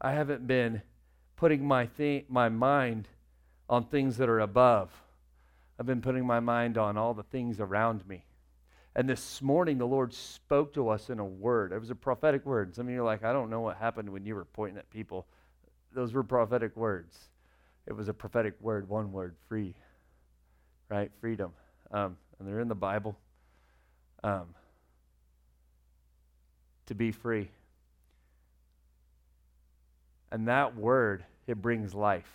[0.00, 0.82] I haven't been
[1.36, 3.08] putting my, thi- my mind
[3.68, 4.90] on things that are above.
[5.78, 8.24] I've been putting my mind on all the things around me.
[8.94, 11.72] And this morning, the Lord spoke to us in a word.
[11.72, 12.74] It was a prophetic word.
[12.74, 14.90] Some of you are like, I don't know what happened when you were pointing at
[14.90, 15.26] people.
[15.92, 17.18] Those were prophetic words.
[17.86, 19.74] It was a prophetic word, one word, free.
[20.88, 21.10] Right?
[21.20, 21.52] Freedom.
[21.90, 23.16] Um, and they're in the Bible.
[24.22, 24.54] Um,
[26.92, 27.48] to be free.
[30.30, 32.30] And that word, it brings life.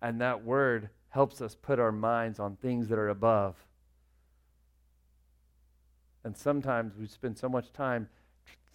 [0.00, 3.56] And that word helps us put our minds on things that are above.
[6.24, 8.08] And sometimes we spend so much time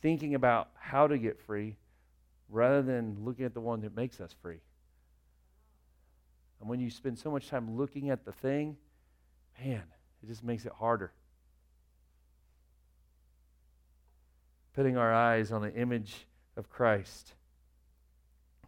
[0.03, 1.75] thinking about how to get free
[2.49, 4.59] rather than looking at the one that makes us free.
[6.59, 8.77] And when you spend so much time looking at the thing,
[9.59, 9.81] man,
[10.23, 11.11] it just makes it harder.
[14.73, 17.33] Putting our eyes on the image of Christ,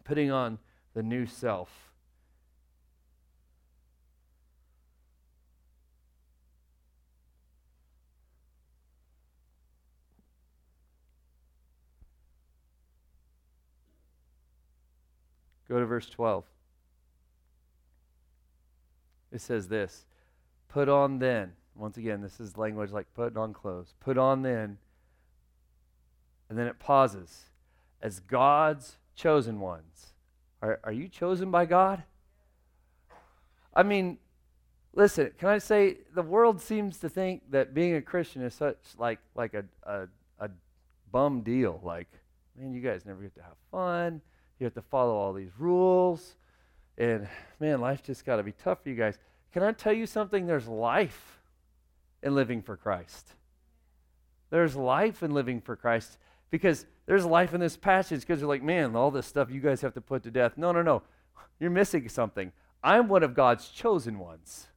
[0.04, 0.58] putting on
[0.94, 1.68] the new self.
[15.68, 16.44] Go to verse 12.
[19.32, 20.04] it says this
[20.68, 21.52] Put on then.
[21.74, 23.94] Once again, this is language like putting on clothes.
[24.00, 24.78] Put on then.
[26.48, 27.50] And then it pauses.
[28.02, 30.14] As God's chosen ones.
[30.62, 32.02] Are, are you chosen by God?
[33.74, 34.18] I mean,
[34.94, 38.78] listen, can I say the world seems to think that being a Christian is such
[38.98, 40.08] like like a, a,
[40.40, 40.50] a
[41.12, 41.80] bum deal.
[41.82, 42.08] Like,
[42.58, 44.20] man, you guys never get to have fun.
[44.58, 46.36] You have to follow all these rules.
[46.96, 47.28] And
[47.60, 49.18] man, life just got to be tough for you guys.
[49.52, 50.46] Can I tell you something?
[50.46, 51.40] There's life
[52.22, 53.34] in living for Christ.
[54.50, 56.18] There's life in living for Christ
[56.50, 59.80] because there's life in this passage because you're like, man, all this stuff you guys
[59.80, 60.56] have to put to death.
[60.56, 61.02] No, no, no.
[61.60, 62.52] You're missing something.
[62.82, 64.68] I'm one of God's chosen ones.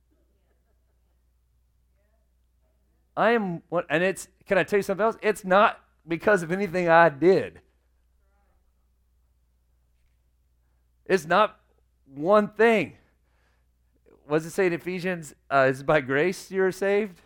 [3.16, 5.18] I am one, and it's, can I tell you something else?
[5.22, 7.60] It's not because of anything I did.
[11.06, 11.60] It's not
[12.14, 12.94] one thing.
[14.38, 15.36] Does it say in Ephesians?
[15.50, 17.20] Uh, is by grace you're saved?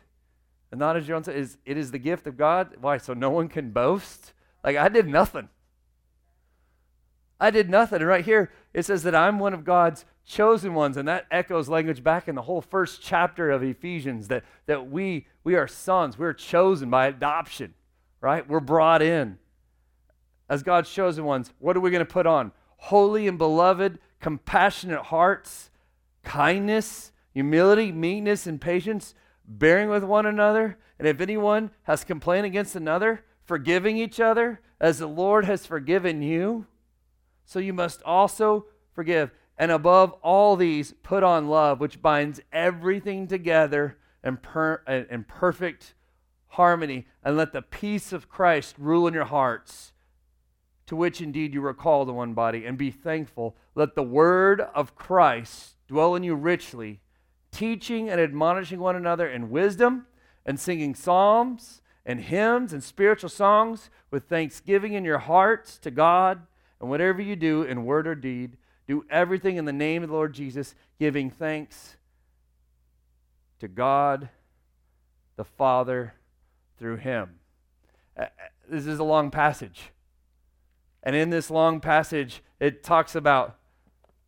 [0.72, 2.76] And not as your own, is it is the gift of God.
[2.82, 2.98] Why?
[2.98, 4.34] So no one can boast?
[4.64, 5.50] Like I did nothing.
[7.40, 8.00] I did nothing.
[8.00, 10.98] And right here, it says that I'm one of God's chosen ones.
[10.98, 15.28] And that echoes language back in the whole first chapter of Ephesians that, that we,
[15.44, 16.18] we are sons.
[16.18, 17.74] We're chosen by adoption,
[18.22, 18.48] right?
[18.48, 19.38] We're brought in
[20.50, 21.52] as God's chosen ones.
[21.60, 22.52] What are we going to put on?
[22.78, 25.70] holy and beloved, compassionate hearts,
[26.26, 29.14] kindness, humility, meekness, and patience,
[29.48, 30.78] bearing with one another.
[31.00, 36.22] And if anyone has complained against another, forgiving each other as the Lord has forgiven
[36.22, 36.66] you.
[37.46, 39.32] So you must also forgive.
[39.58, 45.94] And above all these, put on love, which binds everything together in, per- in perfect
[46.48, 47.08] harmony.
[47.24, 49.94] And let the peace of Christ rule in your hearts
[50.88, 53.56] to which indeed you are called one body, and be thankful.
[53.74, 57.00] Let the word of Christ dwell in you richly,
[57.52, 60.08] teaching and admonishing one another in wisdom,
[60.46, 66.42] and singing psalms and hymns and spiritual songs with thanksgiving in your hearts to God.
[66.80, 70.16] And whatever you do in word or deed, do everything in the name of the
[70.16, 71.98] Lord Jesus, giving thanks
[73.60, 74.30] to God
[75.36, 76.14] the Father
[76.78, 77.40] through him.
[78.18, 78.28] Uh, uh,
[78.70, 79.92] this is a long passage.
[81.02, 83.58] And in this long passage, it talks about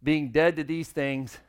[0.01, 1.39] being dead to these things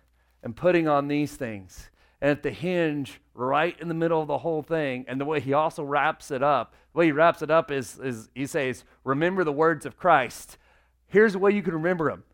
[0.42, 1.90] and putting on these things.
[2.20, 5.40] And at the hinge, right in the middle of the whole thing, and the way
[5.40, 8.84] he also wraps it up, the way he wraps it up is, is he says,
[9.04, 10.58] Remember the words of Christ.
[11.06, 12.24] Here's a way you can remember them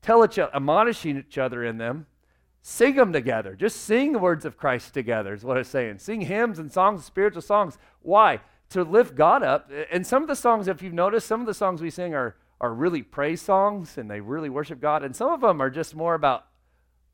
[0.00, 2.06] tell each other, admonishing each other in them,
[2.62, 3.54] sing them together.
[3.54, 5.98] Just sing the words of Christ together, is what it's saying.
[5.98, 7.78] Sing hymns and songs, spiritual songs.
[8.00, 8.40] Why?
[8.72, 9.70] to lift God up.
[9.90, 12.36] And some of the songs, if you've noticed, some of the songs we sing are,
[12.60, 15.02] are really praise songs and they really worship God.
[15.02, 16.46] And some of them are just more about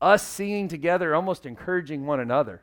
[0.01, 2.61] us singing together, almost encouraging one another.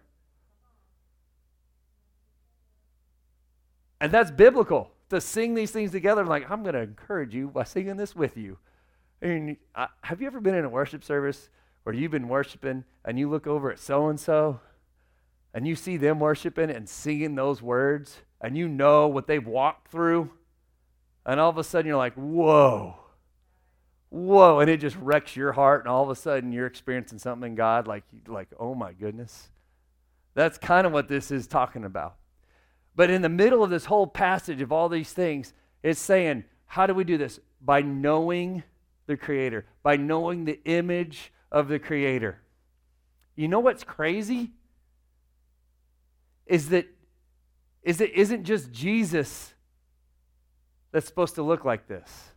[4.01, 6.25] And that's biblical to sing these things together.
[6.25, 8.59] Like, I'm going to encourage you by singing this with you.
[9.22, 11.49] Mean, I, uh, have you ever been in a worship service
[11.83, 14.61] where you've been worshiping and you look over at so and so
[15.55, 18.22] and you see them worshiping and singing those words?
[18.40, 20.31] and you know what they've walked through,
[21.25, 22.96] and all of a sudden you're like, whoa,
[24.16, 27.50] whoa, and it just wrecks your heart, and all of a sudden you're experiencing something
[27.50, 29.48] in God like, like oh my goodness.
[30.35, 32.16] That's kind of what this is talking about.
[32.94, 35.52] But in the middle of this whole passage of all these things,
[35.83, 37.40] it's saying, how do we do this?
[37.61, 38.62] By knowing
[39.07, 42.40] the Creator, by knowing the image of the Creator.
[43.35, 44.52] You know what's crazy?
[46.46, 46.87] Is that
[47.83, 49.55] is it isn't just Jesus
[50.90, 52.33] that's supposed to look like this.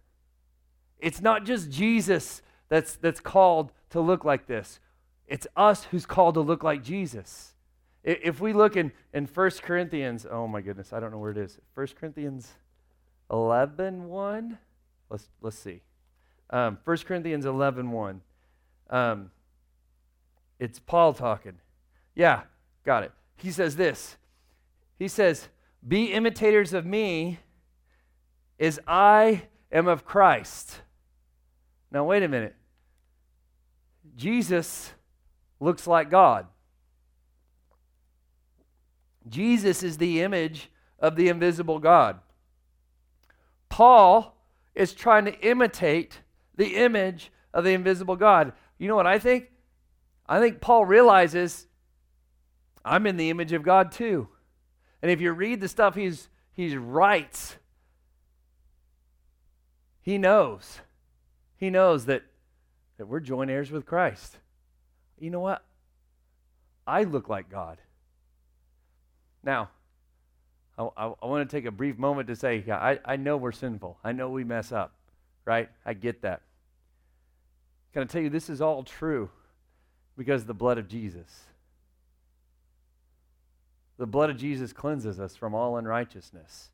[0.99, 4.79] It's not just Jesus that's, that's called to look like this.
[5.27, 7.53] It's us who's called to look like Jesus.
[8.03, 11.38] If we look in, in 1 Corinthians, oh my goodness, I don't know where it
[11.38, 11.59] is.
[11.76, 12.47] 1 Corinthians
[13.32, 14.57] 11 1?
[15.09, 15.82] Let's, let's see.
[16.49, 18.21] Um, 1 Corinthians 11 1.
[18.89, 19.32] Um,
[20.59, 21.57] it's Paul talking.
[22.15, 22.41] Yeah,
[22.84, 23.11] got it.
[23.38, 24.17] He says this
[24.99, 25.47] he says,
[25.88, 27.39] Be imitators of me
[28.59, 30.82] as I am of Christ.
[31.91, 32.55] Now, wait a minute.
[34.15, 34.93] Jesus
[35.59, 36.45] looks like God.
[39.27, 40.69] Jesus is the image
[40.99, 42.19] of the invisible God.
[43.69, 44.35] Paul
[44.75, 46.21] is trying to imitate
[46.55, 48.53] the image of the invisible God.
[48.77, 49.49] You know what I think?
[50.27, 51.67] I think Paul realizes
[52.83, 54.29] I'm in the image of God too.
[55.01, 57.57] And if you read the stuff he's, he writes,
[60.01, 60.79] he knows.
[61.60, 62.24] He knows that,
[62.97, 64.38] that we're joint heirs with Christ.
[65.20, 65.64] You know what?
[66.88, 67.78] I look like God.
[69.43, 69.70] Now,
[70.78, 73.36] I, I, I want to take a brief moment to say, yeah, I, I know
[73.36, 73.97] we're sinful.
[74.03, 74.93] I know we mess up,
[75.43, 75.70] right?
[75.86, 76.41] I get that.
[77.91, 79.30] Can I tell you, this is all true
[80.18, 81.41] because of the blood of Jesus.
[83.97, 86.70] The blood of Jesus cleanses us from all unrighteousness.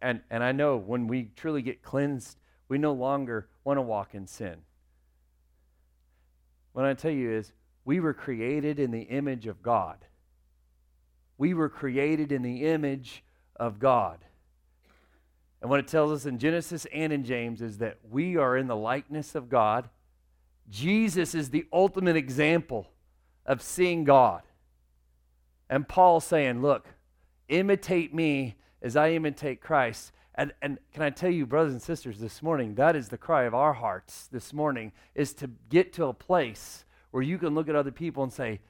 [0.00, 2.36] And, and I know when we truly get cleansed,
[2.68, 4.56] we no longer want to walk in sin.
[6.72, 7.52] What I tell you is,
[7.84, 9.96] we were created in the image of God.
[11.38, 13.24] We were created in the image
[13.56, 14.18] of God.
[15.60, 18.66] And what it tells us in Genesis and in James is that we are in
[18.66, 19.88] the likeness of God.
[20.68, 22.90] Jesus is the ultimate example
[23.46, 24.42] of seeing God.
[25.70, 26.88] And Paul saying, Look,
[27.48, 30.12] imitate me as I imitate Christ.
[30.38, 33.42] And, and can I tell you, brothers and sisters, this morning, that is the cry
[33.42, 37.68] of our hearts this morning, is to get to a place where you can look
[37.68, 38.60] at other people and say,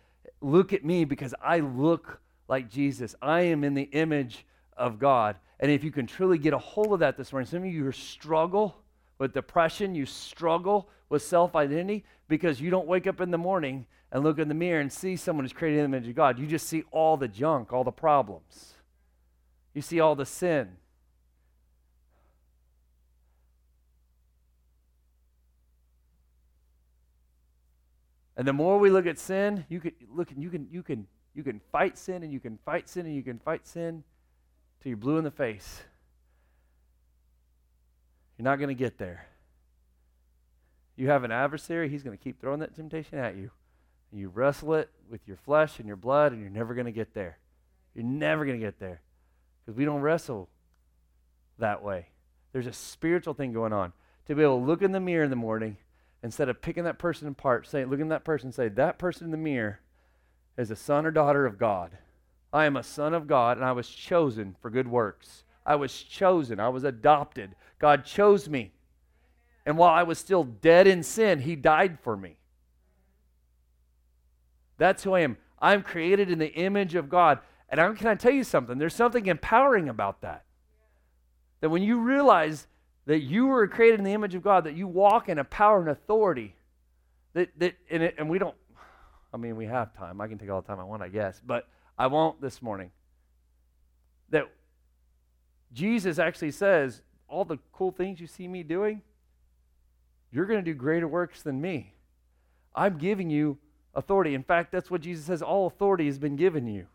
[0.41, 3.15] Look at me because I look like Jesus.
[3.21, 4.47] I am in the image
[4.79, 5.37] of God.
[5.61, 7.93] And if you can truly get a hold of that this morning, some of you
[7.93, 8.79] struggle
[9.19, 13.85] with depression, you struggle with self identity because you don't wake up in the morning
[14.11, 16.39] and look in the mirror and see someone who's created in the image of God.
[16.39, 18.73] You just see all the junk, all the problems.
[19.75, 20.78] You see all the sin.
[28.39, 31.09] And the more we look at sin, you can look and you can you can
[31.35, 34.05] you can fight sin and you can fight sin and you can fight sin
[34.81, 35.83] till you're blue in the face.
[38.39, 39.27] You're not going to get there.
[40.95, 43.51] You have an adversary, he's going to keep throwing that temptation at you.
[44.11, 46.93] And you wrestle it with your flesh and your blood, and you're never going to
[46.93, 47.39] get there.
[47.95, 49.03] You're never going to get there.
[49.65, 50.49] Because we don't wrestle
[51.59, 52.07] that way.
[52.53, 53.93] There's a spiritual thing going on.
[54.27, 55.77] To be able to look in the mirror in the morning,
[56.23, 59.31] instead of picking that person apart, say, look at that person say, that person in
[59.31, 59.81] the mirror
[60.57, 61.99] is a son or daughter of God.
[62.53, 65.45] I am a son of God, and I was chosen for good works.
[65.65, 66.59] I was chosen.
[66.59, 67.55] I was adopted.
[67.79, 68.73] God chose me.
[69.67, 72.39] And while I was still dead in sin, He died for me.
[74.79, 75.37] That's who I am.
[75.59, 77.41] I'm created in the image of God.
[77.69, 78.79] And I'm, can I tell you something?
[78.79, 80.45] There's something empowering about that.
[81.61, 82.67] That when you realize
[83.09, 85.81] that you were created in the image of God, that you walk in a power
[85.81, 86.55] and authority,
[87.33, 88.55] that, that and, it, and we don't,
[89.33, 90.21] I mean, we have time.
[90.21, 92.91] I can take all the time I want, I guess, but I won't this morning.
[94.29, 94.45] That
[95.73, 99.01] Jesus actually says, all the cool things you see me doing,
[100.31, 101.95] you're going to do greater works than me.
[102.75, 103.57] I'm giving you
[103.95, 104.35] authority.
[104.35, 106.87] In fact, that's what Jesus says all authority has been given you.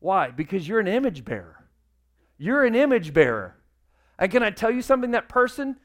[0.00, 0.32] Why?
[0.32, 1.68] Because you're an image bearer.
[2.36, 3.54] You're an image bearer.
[4.18, 5.12] And can I tell you something?
[5.12, 5.76] That person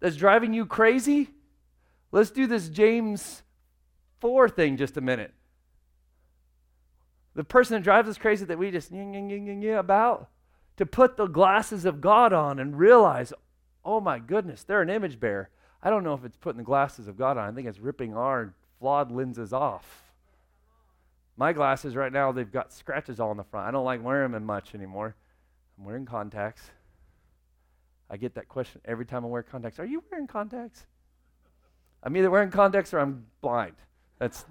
[0.00, 1.30] that's driving you crazy,
[2.12, 3.42] let's do this James
[4.20, 5.32] 4 thing just a minute.
[7.34, 10.30] The person that drives us crazy that we just yeah, about,
[10.78, 13.32] to put the glasses of God on and realize,
[13.84, 15.50] oh my goodness, they're an image bearer.
[15.82, 17.48] I don't know if it's putting the glasses of God on.
[17.48, 20.02] I think it's ripping our flawed lenses off.
[21.36, 23.68] My glasses right now, they've got scratches all in the front.
[23.68, 25.14] I don't like wearing them much anymore.
[25.78, 26.70] I'm wearing contacts.
[28.08, 29.78] I get that question every time I wear contacts.
[29.78, 30.86] Are you wearing contacts?
[32.02, 33.74] I'm either wearing contacts or I'm blind.
[34.18, 34.44] That's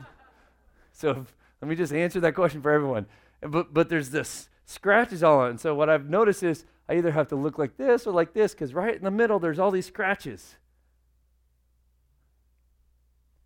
[0.91, 1.11] so.
[1.11, 3.07] If, let me just answer that question for everyone.
[3.41, 5.57] But but there's this scratches all on.
[5.57, 8.53] So what I've noticed is I either have to look like this or like this
[8.53, 10.57] because right in the middle there's all these scratches.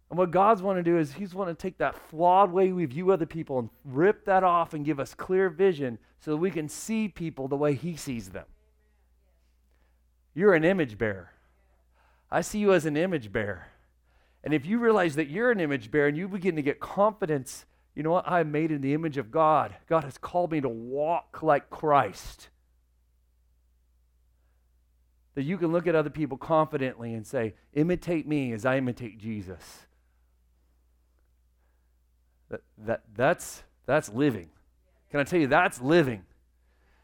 [0.09, 2.85] And what God's want to do is He's want to take that flawed way we
[2.85, 6.49] view other people and rip that off and give us clear vision so that we
[6.49, 8.45] can see people the way He sees them.
[10.39, 11.31] You're an image bearer.
[12.31, 13.67] I see you as an image bearer.
[14.41, 17.65] And if you realize that you're an image bearer and you begin to get confidence,
[17.93, 18.25] you know what?
[18.25, 19.75] I'm made in the image of God.
[19.89, 22.47] God has called me to walk like Christ.
[25.35, 29.17] That you can look at other people confidently and say, imitate me as I imitate
[29.17, 29.87] Jesus.
[32.47, 34.51] That, that, that's, that's living.
[35.11, 36.23] Can I tell you, that's living.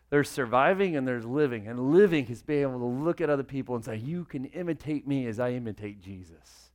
[0.10, 1.68] There's surviving and there's living.
[1.68, 5.08] And living is being able to look at other people and say, You can imitate
[5.08, 6.70] me as I imitate Jesus.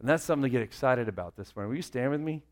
[0.00, 1.70] And that's something to get excited about this morning.
[1.70, 2.42] Will you stand with me?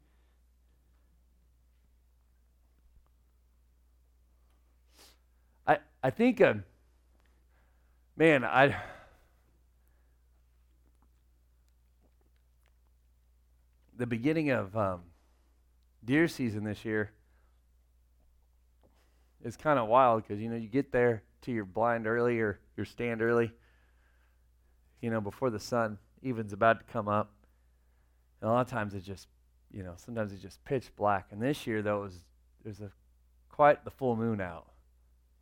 [5.67, 6.55] I, I think, uh,
[8.17, 8.77] man, I
[13.97, 15.03] the beginning of um,
[16.05, 17.13] deer season this year
[19.45, 22.59] is kind of wild because you know you get there to your blind early or
[22.77, 23.53] your stand early,
[25.01, 27.31] you know, before the sun even's about to come up,
[28.41, 29.29] And a lot of times it's just,
[29.71, 31.27] you know, sometimes it's just pitch black.
[31.31, 32.25] And this year, though, it was,
[32.65, 32.91] there's a
[33.51, 34.67] quite the full moon out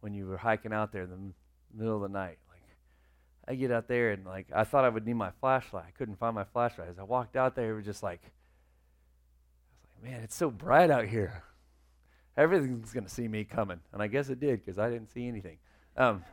[0.00, 1.34] when you were hiking out there in the m-
[1.72, 2.38] middle of the night.
[2.50, 2.60] Like,
[3.46, 5.84] I get out there and like I thought I would need my flashlight.
[5.88, 6.88] I couldn't find my flashlight.
[6.88, 10.50] As I walked out there, it was just like, I was like, man, it's so
[10.50, 11.44] bright out here.
[12.36, 15.58] Everything's gonna see me coming, and I guess it did because I didn't see anything.
[15.96, 16.24] Um,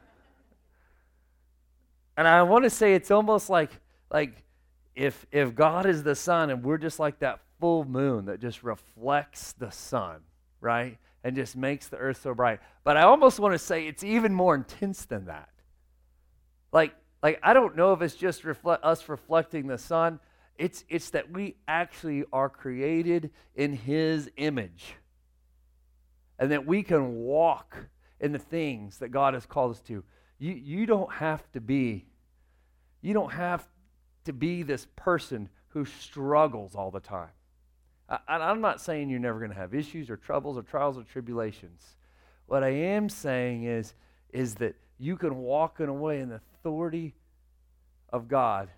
[2.15, 3.71] and I want to say it's almost like
[4.11, 4.43] like
[4.95, 8.63] if if God is the sun and we're just like that full moon that just
[8.63, 10.19] reflects the sun,
[10.59, 10.97] right?
[11.23, 12.59] And just makes the earth so bright.
[12.83, 15.49] But I almost want to say it's even more intense than that.
[16.71, 16.93] Like
[17.23, 20.19] like I don't know if it's just us reflecting the sun.
[20.57, 24.95] It's it's that we actually are created in his image.
[26.39, 27.77] And that we can walk
[28.19, 30.03] in the things that God has called us to.
[30.39, 32.05] You you don't have to be
[33.01, 33.67] you don't have
[34.25, 37.29] to be this person who struggles all the time.
[38.09, 41.03] I, I'm not saying you're never going to have issues or troubles or trials or
[41.03, 41.95] tribulations.
[42.47, 43.93] What I am saying is,
[44.31, 47.13] is that you can walk in a way in the authority
[48.11, 48.69] of God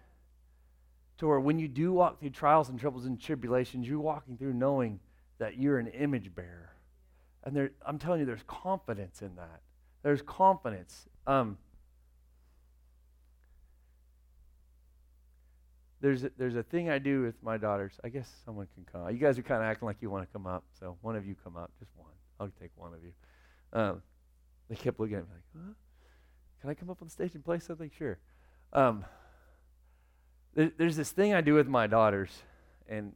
[1.18, 4.54] to where when you do walk through trials and troubles and tribulations, you're walking through
[4.54, 5.00] knowing
[5.38, 6.74] that you're an image bearer.
[7.44, 9.62] And there, I'm telling you, there's confidence in that.
[10.04, 11.08] There's confidence.
[11.26, 11.58] Um,
[16.02, 17.94] there's a, there's a thing I do with my daughters.
[18.04, 19.10] I guess someone can come.
[19.10, 21.26] You guys are kind of acting like you want to come up, so one of
[21.26, 22.12] you come up, just one.
[22.40, 23.12] I'll take one of you.
[23.74, 24.02] Um,
[24.70, 25.74] they kept looking at me like, huh?
[26.62, 27.92] Can I come up on stage and play something?
[27.98, 28.20] Sure.
[28.74, 29.04] Um,
[30.54, 32.30] there, there's this thing I do with my daughters,
[32.88, 33.14] and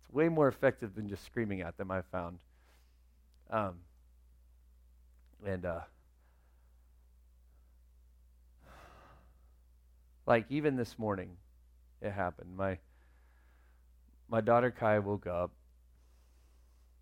[0.00, 1.90] it's way more effective than just screaming at them.
[1.90, 2.38] I've found.
[3.50, 3.74] Um,
[5.44, 5.80] and uh,
[10.26, 11.36] like even this morning,
[12.00, 12.56] it happened.
[12.56, 12.78] My
[14.28, 15.50] my daughter Kai woke up,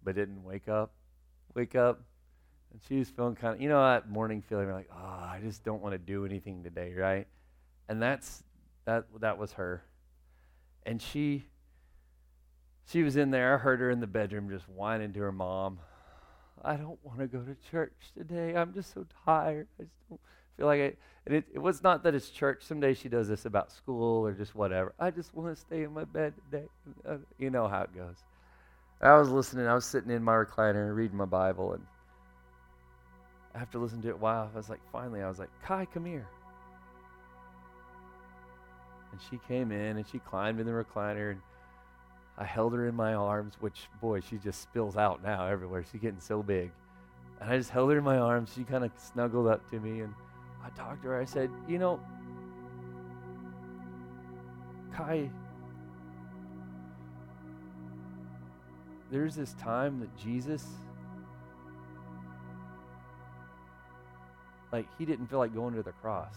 [0.03, 0.93] but didn't wake up.
[1.55, 2.01] Wake up,
[2.72, 5.64] and she was feeling kind of, you know, that morning feeling like, oh, I just
[5.64, 7.26] don't want to do anything today, right?
[7.88, 8.45] And that's
[8.84, 9.07] that.
[9.20, 9.82] That was her,
[10.84, 11.45] and she.
[12.86, 13.55] She was in there.
[13.55, 15.78] I heard her in the bedroom just whining to her mom.
[16.62, 18.54] I don't want to go to church today.
[18.54, 19.66] I'm just so tired.
[19.78, 20.20] I just don't
[20.56, 20.98] feel like it.
[21.26, 22.62] It, it was not that it's church.
[22.62, 24.94] Some days she does this about school or just whatever.
[24.98, 26.66] I just want to stay in my bed today.
[27.08, 28.16] Uh, you know how it goes.
[29.00, 29.66] I was listening.
[29.66, 31.82] I was sitting in my recliner reading my Bible, and
[33.54, 36.04] after listening to it a while, I was like, finally, I was like, Kai, come
[36.04, 36.26] here.
[39.12, 41.40] And she came in and she climbed in the recliner, and
[42.41, 45.84] I held her in my arms, which, boy, she just spills out now everywhere.
[45.93, 46.70] She's getting so big.
[47.38, 48.51] And I just held her in my arms.
[48.57, 50.14] She kind of snuggled up to me, and
[50.64, 51.20] I talked to her.
[51.20, 52.01] I said, You know,
[54.95, 55.28] Kai,
[59.11, 60.64] there's this time that Jesus,
[64.72, 66.36] like, he didn't feel like going to the cross.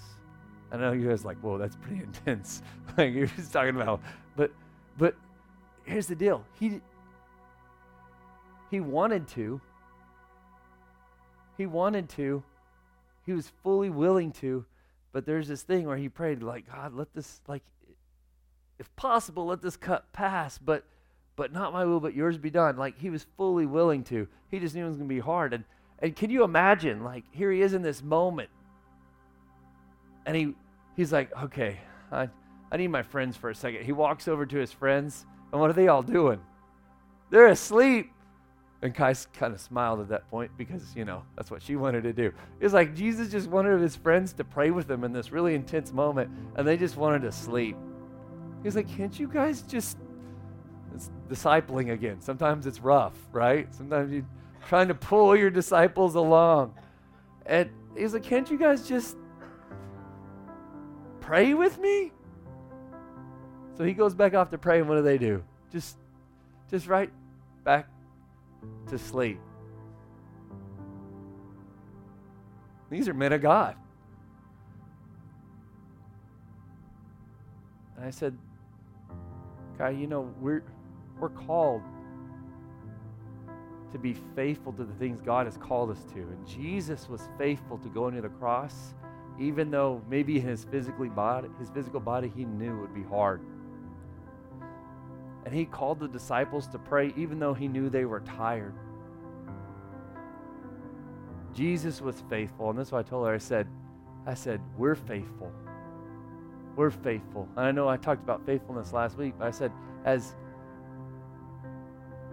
[0.70, 2.62] I know you guys like, whoa, that's pretty intense.
[2.98, 4.02] like you're just talking about,
[4.36, 4.52] but,
[4.98, 5.16] but
[5.86, 6.44] here's the deal.
[6.60, 6.82] He,
[8.72, 9.62] he wanted to.
[11.58, 12.44] He wanted to.
[13.26, 14.66] He was fully willing to,
[15.12, 17.64] but there's this thing where he prayed, like, God, let this, like,
[18.80, 20.84] if possible, let this cut pass, but
[21.36, 22.78] but not my will, but yours be done.
[22.78, 24.28] Like he was fully willing to.
[24.52, 25.54] He just knew it was gonna be hard.
[25.54, 25.64] And
[26.00, 28.50] and can you imagine, like, here he is in this moment.
[30.26, 30.54] And he
[30.96, 31.80] he's like, okay,
[32.12, 32.30] I
[32.72, 33.84] I need my friends for a second.
[33.86, 36.42] He walks over to his friends, and what are they all doing?
[37.30, 38.10] They're asleep.
[38.82, 42.04] And Kai kind of smiled at that point because, you know, that's what she wanted
[42.04, 42.34] to do.
[42.60, 45.94] It's like Jesus just wanted his friends to pray with him in this really intense
[45.94, 47.78] moment, and they just wanted to sleep.
[48.62, 49.98] He's like, can't you guys just.
[50.94, 52.20] It's discipling again.
[52.20, 53.74] Sometimes it's rough, right?
[53.74, 54.26] Sometimes you're
[54.68, 56.74] trying to pull your disciples along.
[57.46, 59.18] And he's like, can't you guys just
[61.22, 62.12] pray with me?
[63.78, 65.44] So he goes back off to pray, and what do they do?
[65.72, 65.98] Just,
[66.70, 67.10] just right
[67.64, 67.88] back
[68.90, 69.40] to sleep.
[72.90, 73.76] These are men of God.
[77.98, 78.38] And I said,
[79.78, 80.64] Kai, you know, we're,
[81.20, 81.82] we're called
[83.92, 86.20] to be faithful to the things God has called us to.
[86.20, 88.94] And Jesus was faithful to going to the cross,
[89.40, 93.42] even though maybe in his physically body, his physical body, he knew would be hard.
[95.46, 98.74] And he called the disciples to pray even though he knew they were tired.
[101.54, 102.70] Jesus was faithful.
[102.70, 103.68] And that's why I told her, I said,
[104.26, 105.52] I said, we're faithful.
[106.76, 107.48] We're faithful.
[107.56, 109.72] And I know I talked about faithfulness last week, but I said,
[110.06, 110.36] as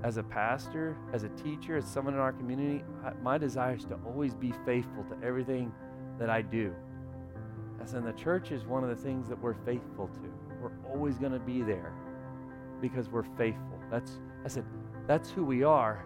[0.03, 3.85] as a pastor, as a teacher, as someone in our community, I, my desire is
[3.85, 5.71] to always be faithful to everything
[6.19, 6.75] that I do.
[7.83, 10.33] As in the church is one of the things that we're faithful to.
[10.63, 11.93] We're always going to be there
[12.81, 13.79] because we're faithful.
[13.91, 14.65] That's I said,
[15.07, 16.05] that's who we are.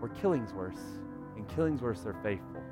[0.00, 0.98] We're Killingsworths,
[1.36, 2.62] and Killingsworths are faithful.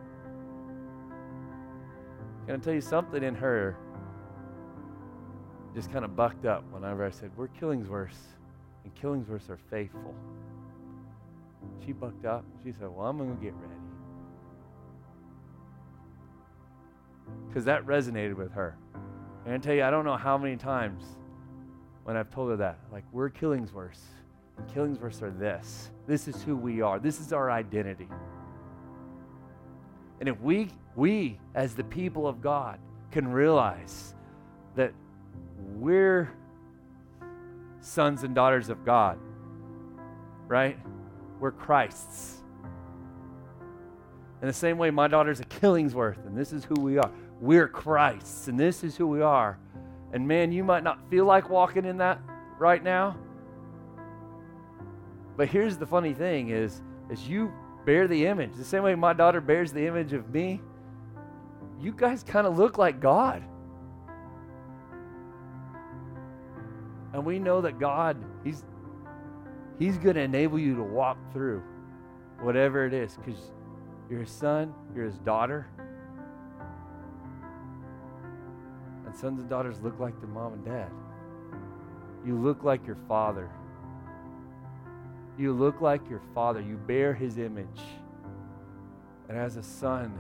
[2.47, 3.77] Can I tell you something in her
[5.75, 8.19] just kind of bucked up whenever I said, We're Killingsworths,
[8.85, 10.15] and Killingsworths are faithful.
[11.85, 12.45] She bucked up.
[12.65, 13.75] She said, Well, I'm going to get ready.
[17.47, 18.77] Because that resonated with her.
[19.45, 21.05] And I tell you, I don't know how many times
[22.05, 24.01] when I've told her that, like, we're Killingsworths,
[24.57, 25.91] and Killingsworths are this.
[26.07, 28.09] This is who we are, this is our identity.
[30.21, 32.79] And if we, we as the people of God,
[33.11, 34.15] can realize
[34.75, 34.93] that
[35.75, 36.31] we're
[37.81, 39.19] sons and daughters of God,
[40.47, 40.79] right?
[41.41, 42.37] We're Christ's.
[44.41, 47.11] In the same way, my daughter's a Killingsworth, and this is who we are.
[47.41, 49.59] We're Christ's, and this is who we are.
[50.13, 52.21] And man, you might not feel like walking in that
[52.59, 53.17] right now.
[55.37, 57.53] But here's the funny thing is, as you
[57.85, 60.61] bear the image, the same way my daughter bears the image of me,
[61.81, 63.45] you guys kind of look like God.
[67.13, 68.65] And we know that God, He's
[69.79, 71.63] He's going to enable you to walk through
[72.41, 73.53] whatever it is because
[74.11, 75.69] you're his son, you're his daughter.
[79.09, 80.91] And sons and daughters look like their mom and dad.
[82.27, 83.49] You look like your father.
[85.39, 86.61] You look like your father.
[86.61, 87.81] You bear his image.
[89.31, 90.13] And as a son,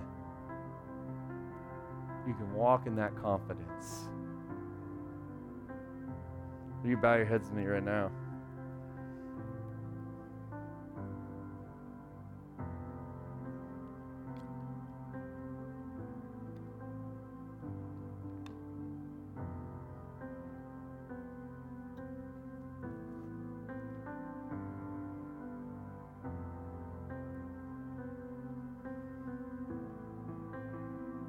[2.26, 4.08] you can walk in that confidence.
[6.82, 8.10] You bow your heads to me right now?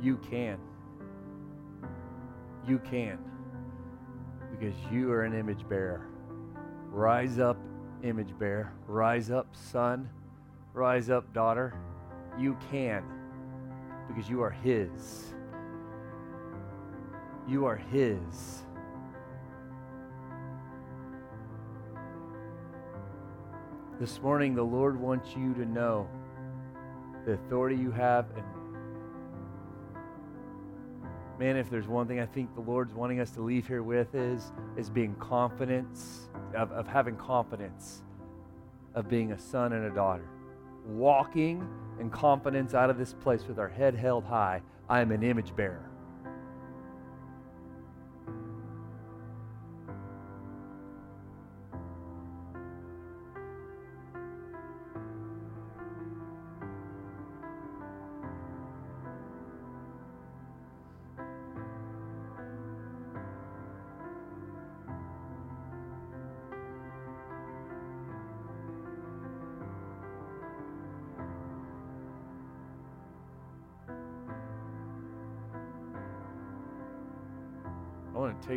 [0.01, 0.57] You can.
[2.67, 3.19] You can.
[4.51, 6.07] Because you are an image bearer.
[6.89, 7.57] Rise up,
[8.03, 8.71] image bearer.
[8.87, 10.09] Rise up, son.
[10.73, 11.73] Rise up, daughter.
[12.37, 13.03] You can.
[14.07, 15.33] Because you are His.
[17.47, 18.63] You are His.
[23.99, 26.07] This morning, the Lord wants you to know
[27.25, 28.45] the authority you have and
[31.39, 34.13] man, if there's one thing I think the Lord's wanting us to leave here with
[34.13, 38.03] is, is being confidence, of, of having confidence
[38.95, 40.27] of being a son and a daughter.
[40.85, 41.67] Walking
[41.99, 44.61] in confidence out of this place with our head held high.
[44.89, 45.89] I am an image bearer.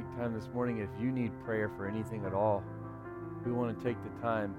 [0.03, 0.79] Take time this morning.
[0.79, 2.63] If you need prayer for anything at all,
[3.45, 4.55] we want to take the time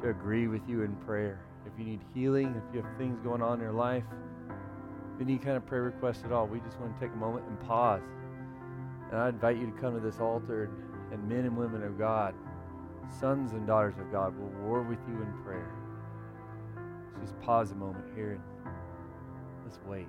[0.00, 1.40] to agree with you in prayer.
[1.66, 4.04] If you need healing, if you have things going on in your life,
[5.14, 7.46] if any kind of prayer request at all, we just want to take a moment
[7.46, 8.02] and pause.
[9.10, 10.70] And I invite you to come to this altar,
[11.10, 12.34] and, men and women of God,
[13.20, 15.70] sons and daughters of God, will war with you in prayer.
[17.20, 18.72] Just pause a moment here and
[19.64, 20.08] let's wait.